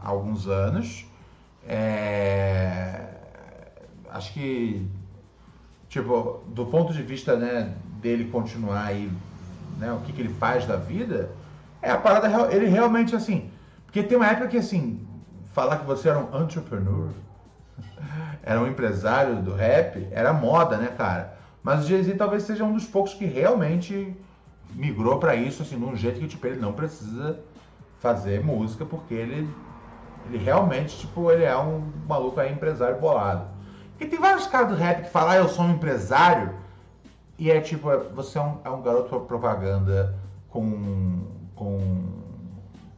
[0.02, 1.06] há alguns anos.
[1.66, 3.06] É,
[4.10, 4.86] acho que,
[5.88, 9.10] tipo, do ponto de vista né, dele continuar aí,
[9.78, 11.30] né, o que, que ele faz da vida,
[11.82, 13.50] é a parada, ele realmente assim.
[13.84, 15.06] Porque tem uma época que assim,
[15.52, 17.10] falar que você era um entrepreneur,
[18.42, 21.38] era um empresário do rap, era moda, né, cara?
[21.62, 24.16] Mas o Jay-Z talvez seja um dos poucos que realmente
[24.74, 27.38] migrou para isso, assim, num jeito que, tipo, ele não precisa
[27.98, 29.48] fazer música, porque ele,
[30.26, 33.46] ele realmente, tipo, ele é um maluco aí, empresário bolado.
[33.90, 36.54] Porque tem vários caras do rap que falam, ah, eu sou um empresário,
[37.38, 40.14] e é tipo, você é um, é um garoto propaganda
[40.48, 41.26] com,
[41.60, 42.06] com,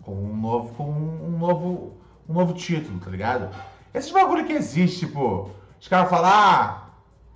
[0.02, 1.96] com um novo, com um novo,
[2.28, 3.52] um novo título, tá ligado?
[3.92, 5.50] Esses bagulho que existe, tipo,
[5.80, 6.86] os caras falam, ah,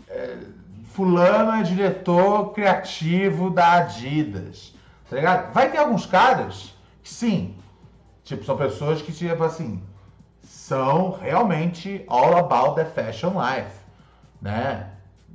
[0.09, 0.37] é,
[0.85, 4.73] fulano é diretor criativo da Adidas,
[5.11, 5.53] tá ligado?
[5.53, 6.73] Vai ter alguns caras
[7.03, 7.57] que sim,
[8.23, 9.83] tipo, são pessoas que, tipo assim,
[10.45, 13.81] são realmente all about the fashion life,
[14.41, 14.93] né?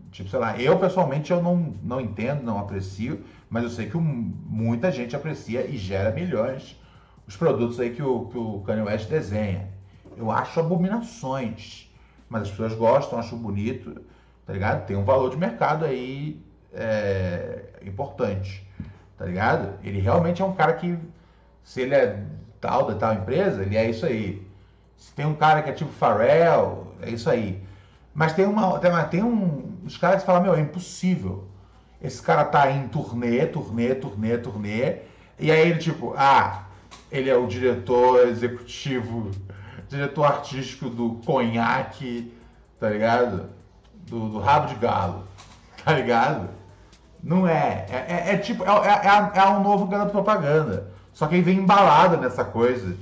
[0.10, 3.98] Tipo, sei lá, eu pessoalmente eu não, não entendo, não aprecio, mas eu sei que
[3.98, 6.80] muita gente aprecia e gera milhões
[7.28, 9.68] os produtos aí que o, que o Kanye West desenha.
[10.16, 11.92] Eu acho abominações,
[12.30, 14.02] mas as pessoas gostam, acham bonito,
[14.46, 14.86] tá ligado?
[14.86, 16.42] Tem um valor de mercado aí
[16.74, 18.66] é, importante,
[19.18, 19.78] tá ligado?
[19.84, 20.98] Ele realmente é um cara que,
[21.62, 22.24] se ele é
[22.62, 24.46] tal da tal empresa, ele é isso aí.
[24.96, 27.62] Se tem um cara que é tipo Pharrell, é isso aí.
[28.14, 31.51] Mas tem uma, tem, tem um, os caras que falam, meu, é impossível.
[32.02, 34.98] Esse cara tá em turnê, turnê, turnê, turnê,
[35.40, 36.66] e aí ele tipo, ah,
[37.12, 39.32] ele é o diretor executivo,
[39.88, 42.34] diretor artístico do conhaque,
[42.80, 43.50] tá ligado?
[44.08, 45.28] Do, do rabo de galo,
[45.84, 46.50] tá ligado?
[47.24, 47.86] Não é.
[47.90, 50.92] É, é, é tipo, é, é, é, um novo garoto propaganda.
[51.14, 52.98] Só que ele vem embalado nessa coisa,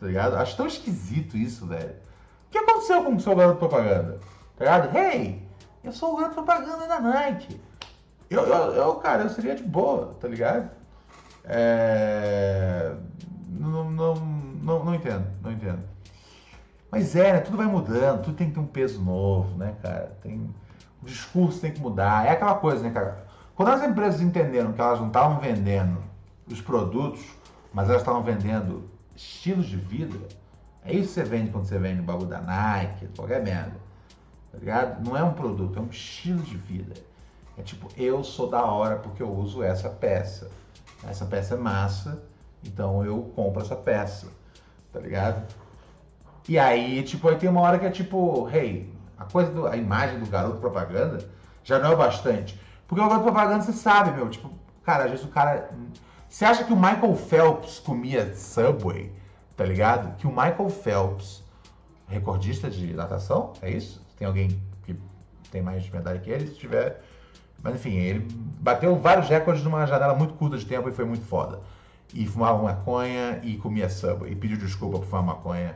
[0.00, 0.36] tá ligado?
[0.36, 1.94] Acho tão esquisito isso, velho.
[2.48, 4.18] O que aconteceu com o seu garoto propaganda?
[4.56, 4.96] Tá ligado?
[4.96, 5.46] Hey,
[5.84, 7.60] eu sou o garoto propaganda da Nike.
[8.34, 10.70] Eu, eu, eu, cara, eu seria de boa, tá ligado?
[11.44, 12.94] É...
[13.48, 15.80] Não, não, não, não entendo, não entendo.
[16.90, 17.40] Mas é, né?
[17.40, 20.16] Tudo vai mudando, tudo tem que ter um peso novo, né, cara?
[20.22, 20.52] Tem...
[21.02, 22.26] O discurso tem que mudar.
[22.26, 23.26] É aquela coisa, né, cara?
[23.54, 26.02] Quando as empresas entenderam que elas não estavam vendendo
[26.46, 27.22] os produtos,
[27.72, 30.18] mas elas estavam vendendo estilos de vida,
[30.84, 33.76] é isso que você vende quando você vende o bagulho da Nike, qualquer merda.
[34.50, 35.04] Tá ligado?
[35.04, 36.94] Não é um produto, é um estilo de vida.
[37.56, 40.50] É tipo, eu sou da hora porque eu uso essa peça.
[41.08, 42.22] Essa peça é massa,
[42.64, 44.28] então eu compro essa peça.
[44.92, 45.46] Tá ligado?
[46.48, 49.76] E aí, tipo, aí tem uma hora que é tipo, hey, a coisa do, a
[49.76, 51.26] imagem do garoto propaganda
[51.62, 52.60] já não é o bastante.
[52.86, 54.50] Porque o garoto propaganda você sabe, meu, tipo,
[54.84, 55.70] cara, às vezes o cara.
[56.28, 59.12] Você acha que o Michael Phelps comia Subway?
[59.56, 60.16] Tá ligado?
[60.16, 61.44] Que o Michael Phelps,
[62.08, 64.04] recordista de natação, é isso?
[64.18, 64.98] Tem alguém que
[65.50, 67.02] tem mais medalha que ele, se tiver.
[67.64, 68.28] Mas enfim, ele
[68.60, 71.60] bateu vários recordes numa janela muito curta de tempo e foi muito foda.
[72.12, 74.32] E fumava maconha e comia Subway.
[74.32, 75.74] E pediu desculpa por fumar maconha.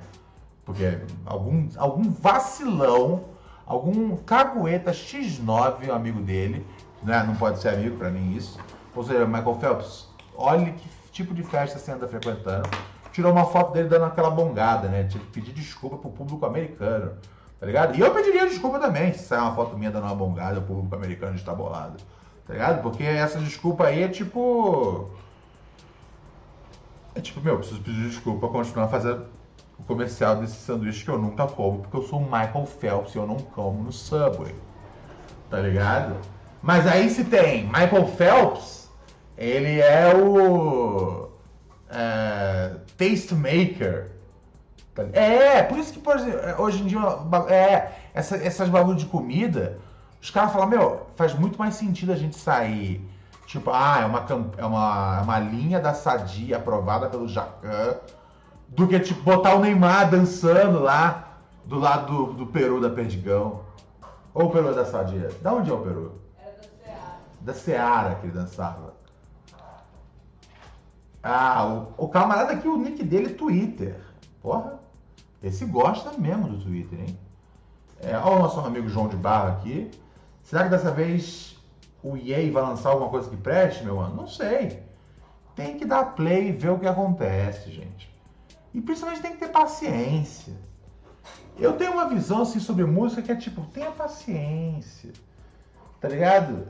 [0.67, 3.25] Porque algum, algum vacilão,
[3.65, 6.65] algum cagueta X9, um amigo dele,
[7.03, 7.25] né?
[7.27, 8.61] não pode ser amigo para mim isso.
[8.95, 12.69] Ou seja, Michael Phelps, olhe que tipo de festa você anda frequentando.
[13.13, 15.05] Tirou uma foto dele dando aquela bongada, né?
[15.05, 17.13] Tive que pedir desculpa pro público americano.
[17.61, 17.97] Tá ligado?
[17.97, 20.95] E eu pediria desculpa também se sair uma foto minha dando uma bongada, o público
[20.95, 21.97] americano está bolado.
[22.47, 22.83] Tá ligado?
[22.83, 25.11] Porque essa desculpa aí é tipo.
[27.15, 29.27] É tipo, meu, preciso pedir desculpa pra continuar fazendo
[29.79, 33.19] o comercial desse sanduíche que eu nunca como, porque eu sou o Michael Phelps e
[33.19, 34.55] eu não como no Subway.
[35.51, 36.17] Tá ligado?
[36.63, 38.91] Mas aí se tem Michael Phelps,
[39.37, 41.29] ele é o
[41.91, 44.11] é, tastemaker.
[45.13, 47.01] É, por isso que por exemplo, hoje em dia
[47.49, 49.79] é, essa, essas bagulho de comida,
[50.21, 53.07] os caras falam, meu, faz muito mais sentido a gente sair.
[53.47, 54.27] Tipo, ah, é uma,
[54.59, 57.97] é uma, é uma linha da Sadia aprovada pelo Jacan
[58.69, 63.61] do que tipo botar o Neymar dançando lá do lado do, do Peru da Perdigão.
[64.35, 65.31] Ou o Peru da Sadia?
[65.41, 66.21] Da onde é o Peru?
[66.39, 67.17] Era da Seara.
[67.41, 68.95] Da Seara que ele dançava.
[71.23, 71.67] Ah,
[71.99, 74.01] o, o camarada aqui, o nick dele é Twitter.
[74.43, 74.79] Porra,
[75.43, 77.19] esse gosta mesmo do Twitter, hein?
[78.01, 79.91] É, olha o nosso amigo João de Barra aqui.
[80.43, 81.57] Será que dessa vez
[82.03, 84.15] o EA vai lançar alguma coisa que preste, meu mano?
[84.15, 84.83] Não sei.
[85.55, 88.09] tem que dar play e ver o que acontece, gente.
[88.73, 90.55] E principalmente tem que ter paciência.
[91.59, 95.13] Eu tenho uma visão assim sobre música que é tipo, tenha paciência.
[96.01, 96.69] Tá ligado?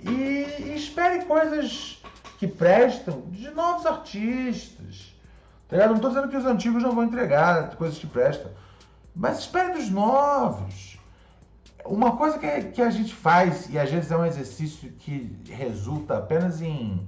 [0.00, 2.02] E, e espere coisas
[2.38, 4.73] que prestam de novos artistas.
[5.68, 5.86] Tá?
[5.86, 8.50] Não tô dizendo que os antigos não vão entregar coisas que prestam.
[9.14, 10.98] Mas espere dos novos.
[11.84, 16.18] Uma coisa que, que a gente faz, e às vezes é um exercício que resulta
[16.18, 17.06] apenas em,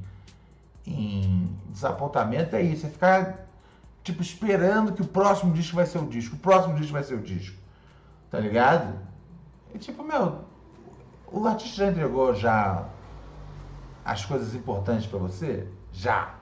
[0.87, 2.87] em desapontamento, é isso.
[2.87, 3.47] É ficar
[4.03, 7.15] tipo, esperando que o próximo disco vai ser o disco, o próximo disco vai ser
[7.15, 7.57] o disco.
[8.31, 8.97] Tá ligado?
[9.75, 10.45] É tipo, meu,
[11.27, 12.87] o artista já entregou já
[14.05, 15.67] as coisas importantes para você?
[15.93, 16.36] Já.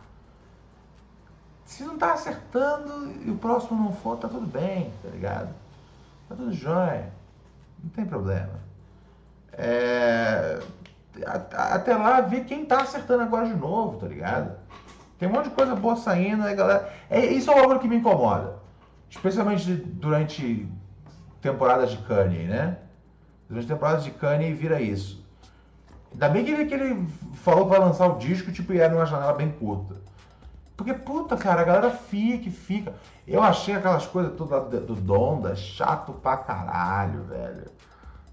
[1.65, 5.49] Se não tá acertando e o próximo não for, tá tudo bem, tá ligado?
[6.29, 7.11] Tá tudo jóia.
[7.83, 8.61] Não tem problema.
[9.53, 10.61] É...
[11.53, 14.57] Até lá, ver quem tá acertando agora de novo, tá ligado?
[15.19, 16.93] Tem um monte de coisa boa saindo, aí galera.
[17.09, 18.57] É, isso é algo que me incomoda.
[19.09, 20.69] Especialmente durante
[21.41, 22.79] temporadas de Kanye, né?
[23.49, 25.25] Durante temporadas de Kanye vira isso.
[26.13, 29.07] Ainda bem que ele, que ele falou para lançar o disco, tipo, e era numa
[29.07, 30.04] janela bem curta.
[30.77, 32.93] Porque, puta, cara, a galera fica e fica.
[33.27, 37.71] Eu achei aquelas coisas todas do Donda chato pra caralho, velho.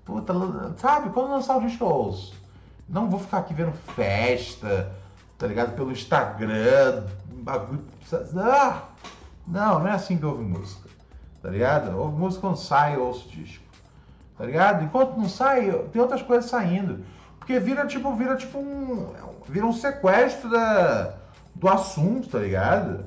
[0.04, 0.34] Puta,
[0.78, 1.12] sabe?
[1.12, 2.34] Quando lançar o disco eu ouço.
[2.90, 4.92] Não vou ficar aqui vendo festa,
[5.38, 5.76] tá ligado?
[5.76, 7.04] Pelo Instagram,
[7.44, 7.86] bagulho.
[8.36, 8.84] Ah!
[9.48, 10.90] Não, não é assim que ouve música,
[11.42, 11.98] tá ligado?
[11.98, 13.64] Ouve música quando sai, eu ouço disco,
[14.38, 14.84] tá ligado?
[14.84, 17.04] Enquanto não sai, tem outras coisas saindo.
[17.40, 19.14] Porque vira tipo, vira tipo um.
[19.48, 21.16] Vira um sequestro da,
[21.62, 23.06] do assunto, tá ligado?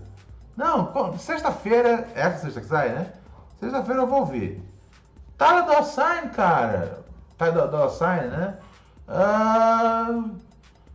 [0.57, 3.13] Não, sexta-feira, é essa sexta que sai, né?
[3.59, 4.63] Sexta-feira eu vou ouvir.
[5.37, 7.05] Tyler Dossine, cara.
[7.37, 8.57] Tyler Dossine, né?
[9.09, 10.31] Uh,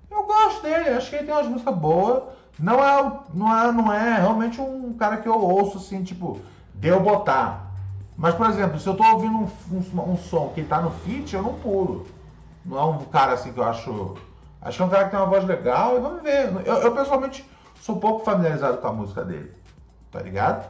[0.09, 2.23] eu gosto dele, acho que ele tem umas músicas boas.
[2.57, 6.39] Não é, não, é, não é realmente um cara que eu ouço assim, tipo,
[6.73, 7.71] deu botar.
[8.17, 11.35] Mas, por exemplo, se eu tô ouvindo um, um, um som que tá no feat,
[11.35, 12.07] eu não pulo.
[12.65, 14.15] Não é um cara assim que eu acho.
[14.61, 16.51] Acho que é um cara que tem uma voz legal e vamos ver.
[16.65, 17.49] Eu, eu pessoalmente
[17.81, 19.53] sou um pouco familiarizado com a música dele.
[20.11, 20.69] Tá ligado?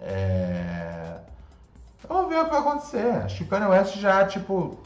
[0.00, 1.20] É...
[2.08, 3.22] Vamos ver o que vai acontecer.
[3.24, 4.78] Acho que o Kanye West já, tipo,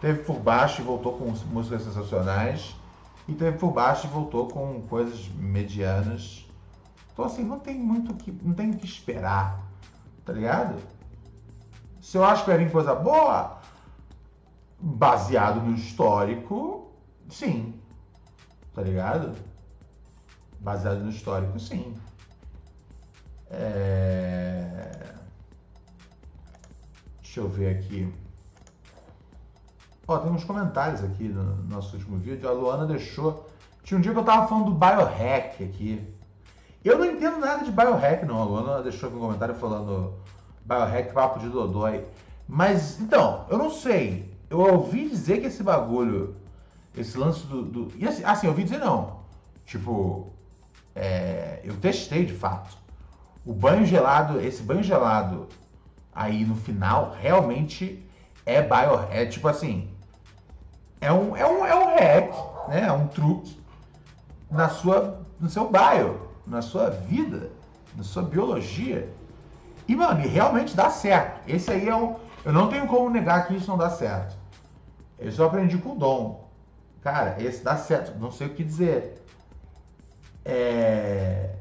[0.00, 2.76] teve por baixo e voltou com músicas sensacionais
[3.26, 6.46] e teve por baixo e voltou com coisas medianas.
[7.12, 8.30] Então assim, não tem muito que.
[8.42, 9.60] não tem o que esperar.
[10.24, 10.76] Tá ligado?
[12.00, 13.58] Se eu acho que vai vir coisa boa,
[14.78, 16.83] baseado no histórico,
[17.34, 17.74] sim.
[18.74, 19.34] Tá ligado?
[20.60, 21.94] Baseado no histórico, sim.
[23.50, 25.14] É...
[27.20, 28.12] Deixa eu ver aqui.
[30.06, 32.48] Ó, tem uns comentários aqui no nosso último vídeo.
[32.48, 33.48] A Luana deixou.
[33.82, 36.14] Tinha um dia que eu tava falando do biohack aqui.
[36.84, 38.40] Eu não entendo nada de biohack, não.
[38.40, 40.14] A Luana deixou aqui um comentário falando
[40.64, 42.04] biohack papo de Dodói.
[42.46, 44.32] Mas, então, eu não sei.
[44.50, 46.36] Eu ouvi dizer que esse bagulho,
[46.96, 47.62] esse lance do.
[47.62, 49.20] do e assim, assim, eu ouvi dizer não.
[49.66, 50.32] Tipo,
[50.94, 52.76] é, eu testei de fato.
[53.44, 55.48] O banho gelado, esse banho gelado
[56.14, 58.04] aí no final, realmente
[58.46, 59.06] é bio.
[59.10, 59.90] É tipo assim,
[61.00, 62.86] é um, é um, é um hack, né?
[62.86, 63.60] É um truque
[64.50, 67.50] na sua, no seu bio, na sua vida,
[67.96, 69.08] na sua biologia.
[69.86, 71.42] E, mano, e realmente dá certo.
[71.48, 72.16] Esse aí é um.
[72.44, 74.36] Eu não tenho como negar que isso não dá certo.
[75.18, 76.43] Eu só aprendi com o Dom.
[77.04, 78.18] Cara, esse dá certo.
[78.18, 79.22] Não sei o que dizer.
[80.42, 81.54] É...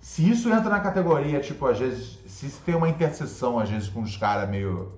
[0.00, 4.02] Se isso entra na categoria, tipo, às vezes, se tem uma interseção, às vezes, com
[4.02, 4.92] os caras meio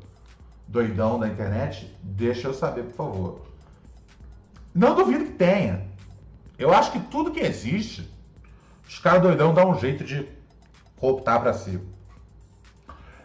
[0.66, 3.40] doidão da internet, deixa eu saber, por favor.
[4.74, 5.88] Não duvido que tenha.
[6.58, 8.06] Eu acho que tudo que existe,
[8.86, 10.28] os caras doidão dão um jeito de
[10.98, 11.80] cooptar para si.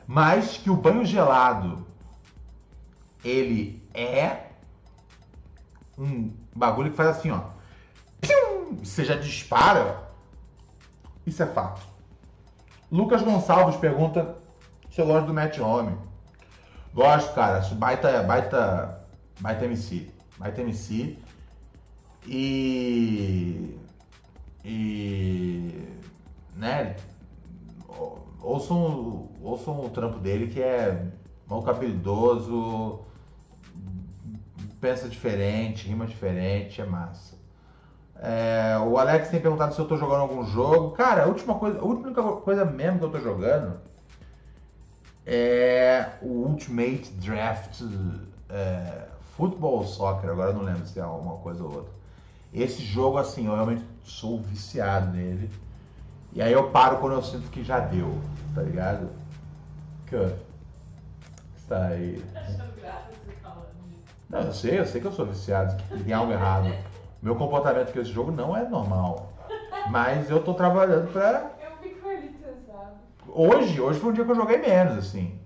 [0.08, 1.86] Mas que o banho gelado
[3.26, 4.53] ele é
[5.98, 7.42] um bagulho que faz assim, ó.
[8.82, 10.10] Você já dispara.
[11.26, 11.82] Isso é fato.
[12.92, 14.36] Lucas Gonçalves pergunta
[14.90, 15.98] se eu gosto do Matt Homem.
[16.94, 17.60] Gosto, cara.
[17.76, 19.08] Baita, baita,
[19.40, 20.10] baita MC.
[20.38, 21.18] Baita MC.
[22.28, 23.78] E.
[24.64, 25.88] E.
[26.56, 26.96] Né?
[28.42, 31.08] Ouçam, ouçam o trampo dele que é
[31.48, 33.00] mal habilidoso,
[34.84, 37.36] pensa diferente, rima diferente, é massa.
[38.20, 40.92] É, o Alex tem perguntado se eu tô jogando algum jogo.
[40.92, 43.80] Cara, a última coisa, a única coisa mesmo que eu tô jogando
[45.26, 47.82] é o Ultimate Draft
[48.50, 49.06] é,
[49.38, 51.94] Football Soccer, agora eu não lembro se é uma coisa ou outra.
[52.54, 55.50] Esse jogo, assim, eu realmente sou viciado nele.
[56.34, 58.20] E aí eu paro quando eu sinto que já deu,
[58.54, 59.08] tá ligado?
[60.08, 60.36] Que
[61.56, 62.22] está aí.
[62.36, 63.13] Achando graça.
[64.34, 66.74] Não, eu sei, eu sei que eu sou viciado, que tem algo errado.
[67.22, 69.32] Meu comportamento com esse jogo não é normal.
[69.92, 71.52] Mas eu tô trabalhando pra.
[71.62, 72.10] Eu fico
[72.66, 72.96] sabe.
[73.28, 75.40] Hoje, hoje foi um dia que eu joguei menos, assim.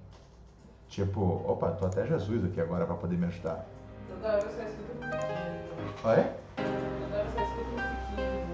[0.88, 3.66] Tipo, opa, tô até Jesus aqui agora pra poder me ajudar.
[4.08, 5.64] Toda hora você escuta musiquinha.
[6.06, 6.34] Olha?
[6.56, 8.48] Toda hora você escuta musiquinha.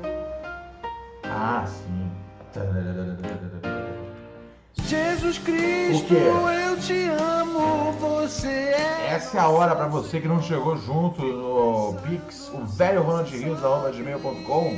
[1.26, 2.12] Ah, sim.
[4.88, 9.08] Jesus Cristo, eu te amo, você é.
[9.16, 13.30] Essa é a hora pra você que não chegou junto no Pix, o velho Ronald
[13.36, 14.76] Rios, arroba gmail.com,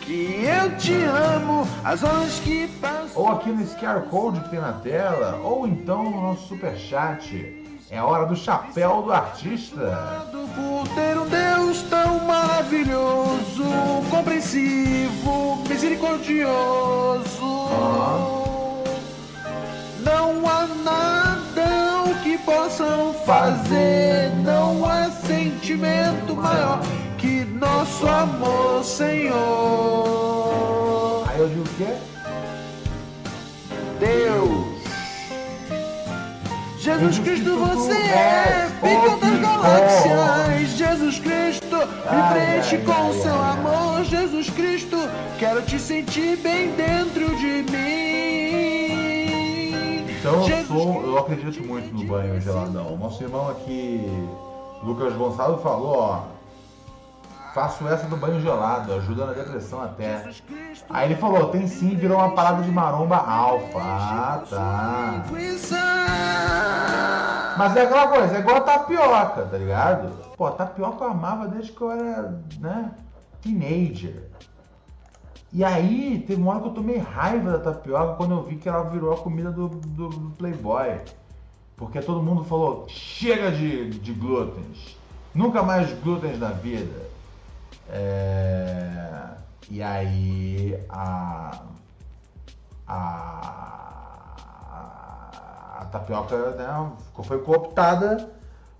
[0.00, 3.10] Que eu te amo, as horas que passam.
[3.22, 7.56] ou aqui no QR Code que tem na tela, ou então no nosso superchat.
[7.92, 10.24] É a hora do chapéu do artista.
[10.30, 13.64] Por ter um Deus tão maravilhoso,
[14.10, 17.40] compreensivo, misericordioso.
[20.02, 26.80] Não há nada o que possam fazer, não há sentimento maior
[27.18, 29.34] que nosso amor, Senhor.
[31.28, 31.94] Aí eu digo o quê?
[33.98, 34.80] Deus.
[36.78, 40.70] Jesus Cristo, você é pica o das galáxias.
[40.78, 44.02] Jesus Cristo, me preenche com ai, seu amor.
[44.04, 44.96] Jesus Cristo,
[45.38, 48.09] quero te sentir bem dentro de mim.
[50.20, 52.94] Então eu sou, eu acredito muito no banho geladão.
[52.98, 54.06] Nosso irmão aqui,
[54.82, 56.20] Lucas Gonçalves, falou, ó.
[57.54, 60.30] Faço essa do banho gelado, ajuda na depressão até.
[60.90, 63.80] Aí ele falou, tem sim, virou uma parada de maromba alfa.
[63.80, 65.24] Ah, tá.
[67.56, 70.10] Mas é aquela coisa, é igual a tapioca, tá ligado?
[70.36, 72.92] Pô, tapioca eu amava desde que eu era, né,
[73.42, 74.30] teenager.
[75.52, 78.68] E aí, teve uma hora que eu tomei raiva da tapioca quando eu vi que
[78.68, 81.00] ela virou a comida do, do- do Playboy.
[81.76, 84.96] Porque todo mundo falou, chega de, de glútens.
[85.34, 87.10] Nunca mais glútens na vida.
[87.88, 89.30] É,
[89.70, 91.62] E aí, a...
[92.86, 94.36] a,
[95.80, 96.92] a tapioca né,
[97.24, 98.30] foi cooptada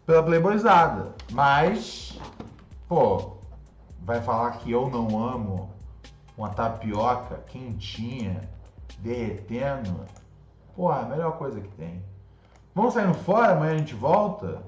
[0.07, 1.15] pela Playboyzada.
[1.29, 2.21] Mas,
[2.89, 3.33] pô,
[4.01, 5.71] vai falar que eu não amo
[6.37, 8.49] uma tapioca quentinha,
[8.99, 10.05] derretendo.
[10.75, 12.03] Pô, é a melhor coisa que tem.
[12.75, 14.63] Vamos saindo fora, amanhã a gente volta?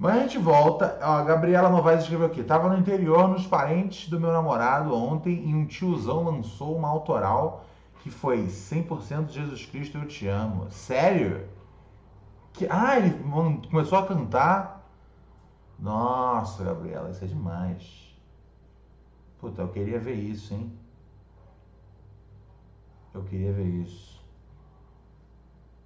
[0.00, 0.98] Amanhã a gente volta.
[1.00, 2.42] Ó, a Gabriela Novaes escreveu aqui.
[2.42, 7.64] Tava no interior, nos parentes do meu namorado ontem e um tiozão lançou uma autoral
[8.02, 10.68] que foi 100% Jesus Cristo eu te amo.
[10.70, 11.46] Sério?
[12.52, 12.66] Que...
[12.68, 13.16] Ah, ele
[13.70, 14.84] começou a cantar.
[15.78, 18.01] Nossa, Gabriela, isso é demais.
[19.42, 20.72] Puta, eu queria ver isso, hein?
[23.12, 24.22] Eu queria ver isso.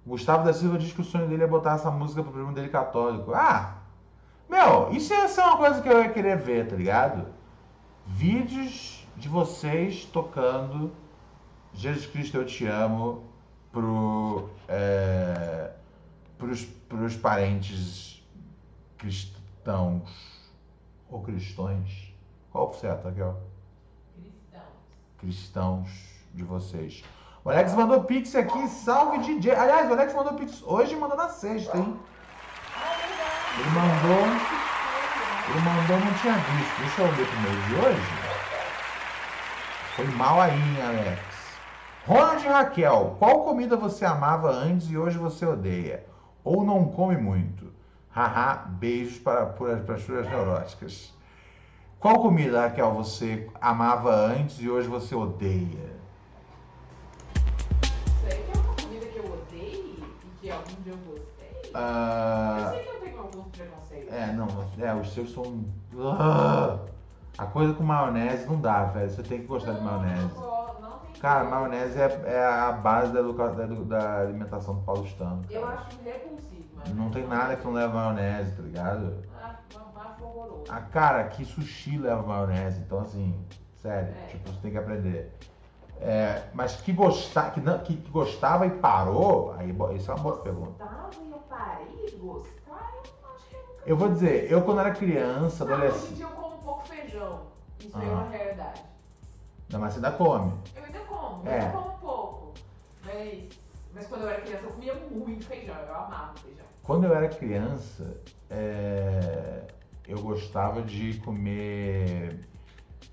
[0.05, 2.69] Gustavo da Silva diz que o sonho dele é botar essa música pro primo dele
[2.69, 3.33] católico.
[3.33, 3.79] Ah!
[4.47, 7.25] Meu, isso ia ser uma coisa que eu ia querer ver, tá ligado?
[8.05, 10.91] Vídeos de vocês tocando
[11.73, 13.23] Jesus Cristo Eu Te Amo
[13.71, 15.71] pro, é,
[16.37, 18.23] pros, pros parentes
[18.99, 20.47] cristãos
[21.09, 22.06] ou cristões.
[22.57, 23.37] Qual o certo, Raquel?
[24.15, 24.65] Cristãos.
[25.19, 25.89] cristãos
[26.33, 27.03] de vocês.
[27.45, 29.53] O Alex mandou pix aqui, salve DJ.
[29.53, 31.99] Aliás, o Alex mandou pix hoje e mandou na sexta, hein?
[33.59, 34.25] Ele mandou.
[35.49, 36.79] Ele mandou, não tinha visto.
[36.79, 38.01] Deixa eu ver primeiro de hoje.
[39.95, 41.19] Foi mal aí, hein, Alex?
[42.07, 46.07] Ronald e Raquel, qual comida você amava antes e hoje você odeia?
[46.43, 47.71] Ou não come muito?
[48.09, 51.15] Haha, beijos para, para, para as suas neuróticas.
[51.99, 55.97] Qual comida, Raquel, você amava antes e hoje você odeia?
[58.21, 61.61] Sei que é uma comida que eu odeio e que algum dia eu gostei.
[61.65, 64.13] Eu Ah, sei que eu tenho alguns preconceitos.
[64.13, 64.47] é, não,
[64.79, 65.65] é, os seus são.
[66.19, 66.79] Ah,
[67.39, 69.09] a coisa com maionese não dá, velho.
[69.09, 70.21] Você tem que gostar de maionese.
[70.21, 74.19] Não, go- não tem Cara, maionese é, é a base da, educa- da, edu- da
[74.21, 75.41] alimentação do paulistano.
[75.51, 75.73] Eu cara.
[75.73, 76.95] acho repulsivo, mas.
[76.95, 79.15] Não tem nada que não leve maionese, tá ligado?
[80.17, 80.71] Acho, acho horroroso.
[80.71, 83.33] A cara, que sushi leva maionese, então assim,
[83.81, 84.27] sério, É.
[84.27, 85.31] tipo, você tem que aprender.
[85.99, 90.37] É, mas que, gostar, que, não- que gostava e parou, aí isso é uma boa
[90.37, 90.83] pergunta.
[90.83, 93.83] Gostava e eu parei gostar, eu acho que eu nunca.
[93.85, 96.13] Eu vou dizer, eu quando era criança, Não, hoje em adolescente.
[96.15, 97.41] dia eu como um pouco feijão.
[97.79, 98.09] Isso é Ah.
[98.09, 98.83] uma realidade.
[99.69, 100.53] Não, mas você ainda come.
[100.75, 101.49] Eu ainda como, É.
[101.49, 102.53] eu ainda como um pouco.
[103.03, 103.43] Mas,
[103.93, 106.65] mas quando eu era criança eu comia muito feijão, eu amava feijão.
[106.83, 108.17] Quando eu era criança,
[108.51, 109.63] é,
[110.07, 112.39] eu gostava de comer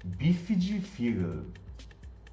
[0.04, 1.46] bife de fígado.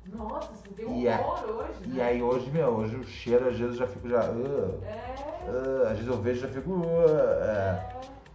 [0.05, 1.95] Nossa, você tem um horror hoje, né?
[1.95, 4.29] E aí hoje, meu, hoje o cheiro, às vezes eu já fico já.
[4.29, 4.81] "Ugh,
[5.45, 6.71] É, ugh", às vezes eu vejo e já fico.
[6.71, 7.09] "Ugh",
[7.41, 7.81] é.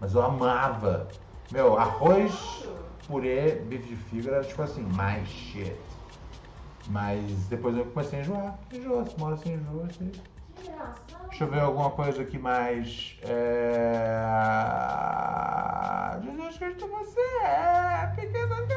[0.00, 1.08] Mas eu amava.
[1.50, 2.68] Meu, arroz,
[3.06, 5.86] purê, bife de fígado era tipo assim, mais shit.
[6.88, 8.58] Mas depois eu comecei a enjoar.
[8.72, 9.86] Enjoa, se mora assim, enjoa.
[9.86, 10.10] Assim.
[10.54, 10.96] Que engraçado.
[11.28, 13.18] Deixa eu ver alguma coisa aqui mais.
[13.22, 14.22] É...
[16.22, 18.76] Jesus Cristo, você é pequeno que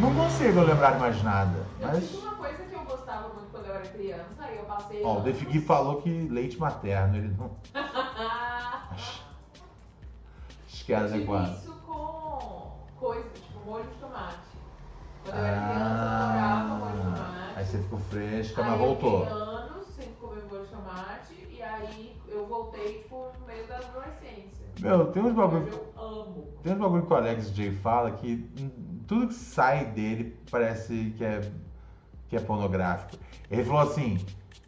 [0.00, 1.66] Não consigo lembrar mais nada.
[1.78, 2.08] Eu Mas.
[2.08, 5.02] tinha uma coisa que eu gostava muito quando eu era criança, aí eu passei.
[5.04, 7.50] Ó, o Defigui falou que leite materno, ele não.
[8.92, 11.52] Acho que é Eu adequado.
[11.58, 14.38] isso com coisa, tipo molho de tomate.
[15.22, 17.52] Quando eu era criança, eu Ah, adorava molho de tomate.
[17.56, 19.20] aí você ficou fresca, Aí mas eu voltou.
[19.20, 23.76] fiquei anos sem comer molho de tomate, e aí eu voltei, tipo, no meio da
[23.76, 24.64] adolescência.
[24.80, 25.68] Meu, tem uns bagulho.
[25.68, 26.48] Eu amo.
[26.62, 28.48] Tem uns bagulho que o Alex J fala que
[29.06, 31.42] tudo que sai dele parece que é,
[32.30, 33.22] que é pornográfico.
[33.50, 34.24] Ele falou assim: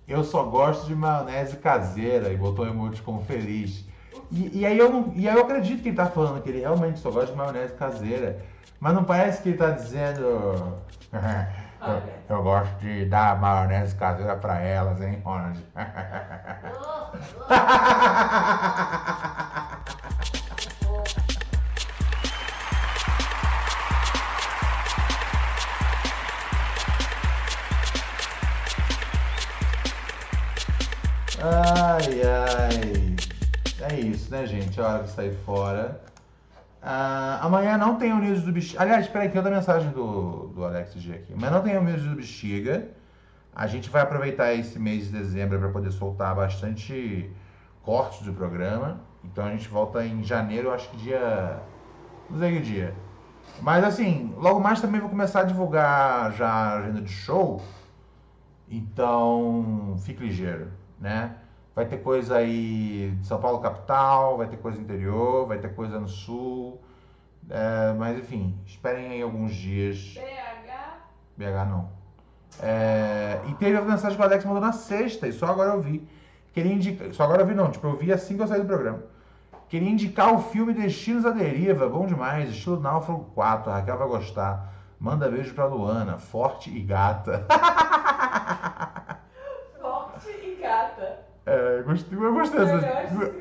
[0.06, 3.86] eu só gosto de maionese caseira e botou emoji com feliz.
[4.30, 6.60] E, e aí eu não, e aí eu acredito que ele tá falando que ele
[6.60, 8.44] realmente só gosta de maionese caseira.
[8.78, 10.76] Mas não parece que ele tá dizendo.
[11.86, 15.58] eu, eu gosto de dar maionese caseira pra elas, hein, Ronald?
[31.44, 33.16] Ai, ai.
[33.90, 34.78] É isso, né, gente?
[34.78, 36.00] É hora de sair fora.
[36.82, 38.82] Ah, amanhã não tem o News do Bexiga.
[38.82, 41.32] Aliás, espera aí, tem outra mensagem do, do Alex G aqui.
[41.36, 42.88] Mas não tem o News do Bexiga.
[43.54, 47.30] A gente vai aproveitar esse mês de dezembro para poder soltar bastante
[47.82, 49.00] cortes do programa.
[49.24, 51.62] Então a gente volta em janeiro, acho que dia.
[52.28, 52.94] Não sei que dia.
[53.60, 57.62] Mas assim, logo mais também vou começar a divulgar já a agenda de show.
[58.68, 60.68] Então, fique ligeiro,
[60.98, 61.36] né?
[61.74, 65.98] Vai ter coisa aí de São Paulo capital, vai ter coisa interior, vai ter coisa
[65.98, 66.80] no sul.
[67.48, 70.14] É, mas enfim, esperem aí alguns dias.
[70.14, 70.72] BH.
[71.36, 71.90] BH não.
[72.60, 75.80] É, e teve a mensagem que o Alex mandou na sexta, e só agora eu
[75.80, 76.06] vi.
[76.52, 77.12] Queria indicar.
[77.14, 79.02] Só agora eu vi não, tipo, eu vi assim que eu saí do programa.
[79.68, 84.08] Queria indicar o filme Destinos à Deriva, bom demais, estilo Náufrago 4, a Raquel vai
[84.08, 84.70] gostar.
[85.00, 87.46] Manda beijo pra Luana, forte e gata.
[91.46, 92.78] É, eu gostei, eu gostei dessa.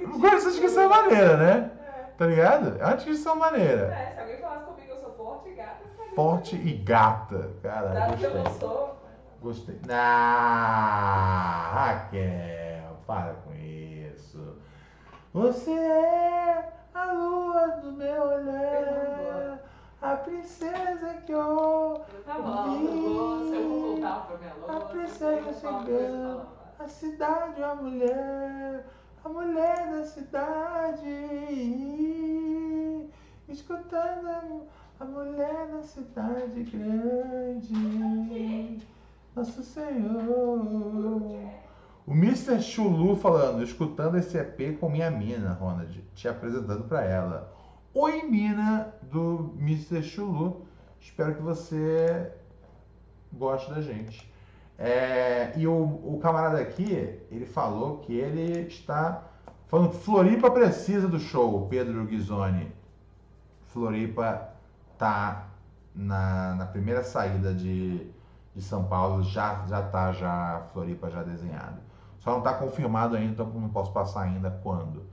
[0.08, 1.72] Gosto dessa descrição maneira, né?
[1.86, 2.04] É.
[2.18, 2.78] Tá ligado?
[2.80, 3.94] É uma descrição maneira.
[3.94, 7.50] É, se alguém falasse comigo que eu sou forte e gata, ficaria Forte e gata.
[7.62, 8.60] Cara, Dado que eu não gostei.
[8.68, 9.02] sou.
[9.42, 9.80] Gostei.
[9.90, 14.58] Ah, Raquel, para com isso.
[15.34, 19.60] Você é a lua do meu olhar,
[20.02, 22.02] a princesa que eu.
[22.26, 26.61] Tá bom, eu vou, se eu vou voltar pra minha A louça, princesa chegando.
[26.84, 28.88] A cidade, a mulher,
[29.24, 31.08] a mulher da cidade,
[33.48, 34.64] escutando
[35.00, 37.72] a, mulher da cidade grande,
[39.36, 41.22] nosso Senhor.
[42.08, 42.60] O Mr.
[42.60, 47.54] Chulu falando, escutando esse EP com minha mina, Ronald, te apresentando pra ela.
[47.94, 50.02] Oi, mina do Mr.
[50.02, 50.66] Chulu.
[51.00, 52.32] Espero que você
[53.32, 54.31] goste da gente.
[54.84, 56.92] É, e o, o camarada aqui,
[57.30, 59.22] ele falou que ele está
[59.68, 62.72] falando que Floripa precisa do show, Pedro Ghisoni.
[63.66, 64.50] Floripa
[64.98, 65.50] tá
[65.94, 68.10] na, na primeira saída de,
[68.56, 71.80] de São Paulo, já, já tá já Floripa já desenhado.
[72.18, 75.04] Só não está confirmado ainda, então não posso passar ainda quando.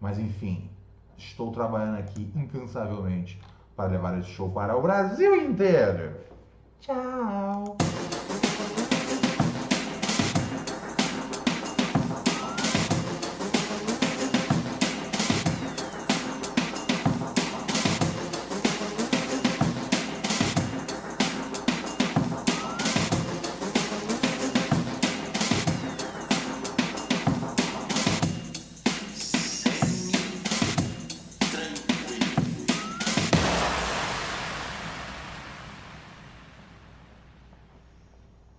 [0.00, 0.70] Mas enfim,
[1.18, 3.42] estou trabalhando aqui incansavelmente
[3.74, 6.14] para levar esse show para o Brasil inteiro.
[6.78, 7.76] Tchau!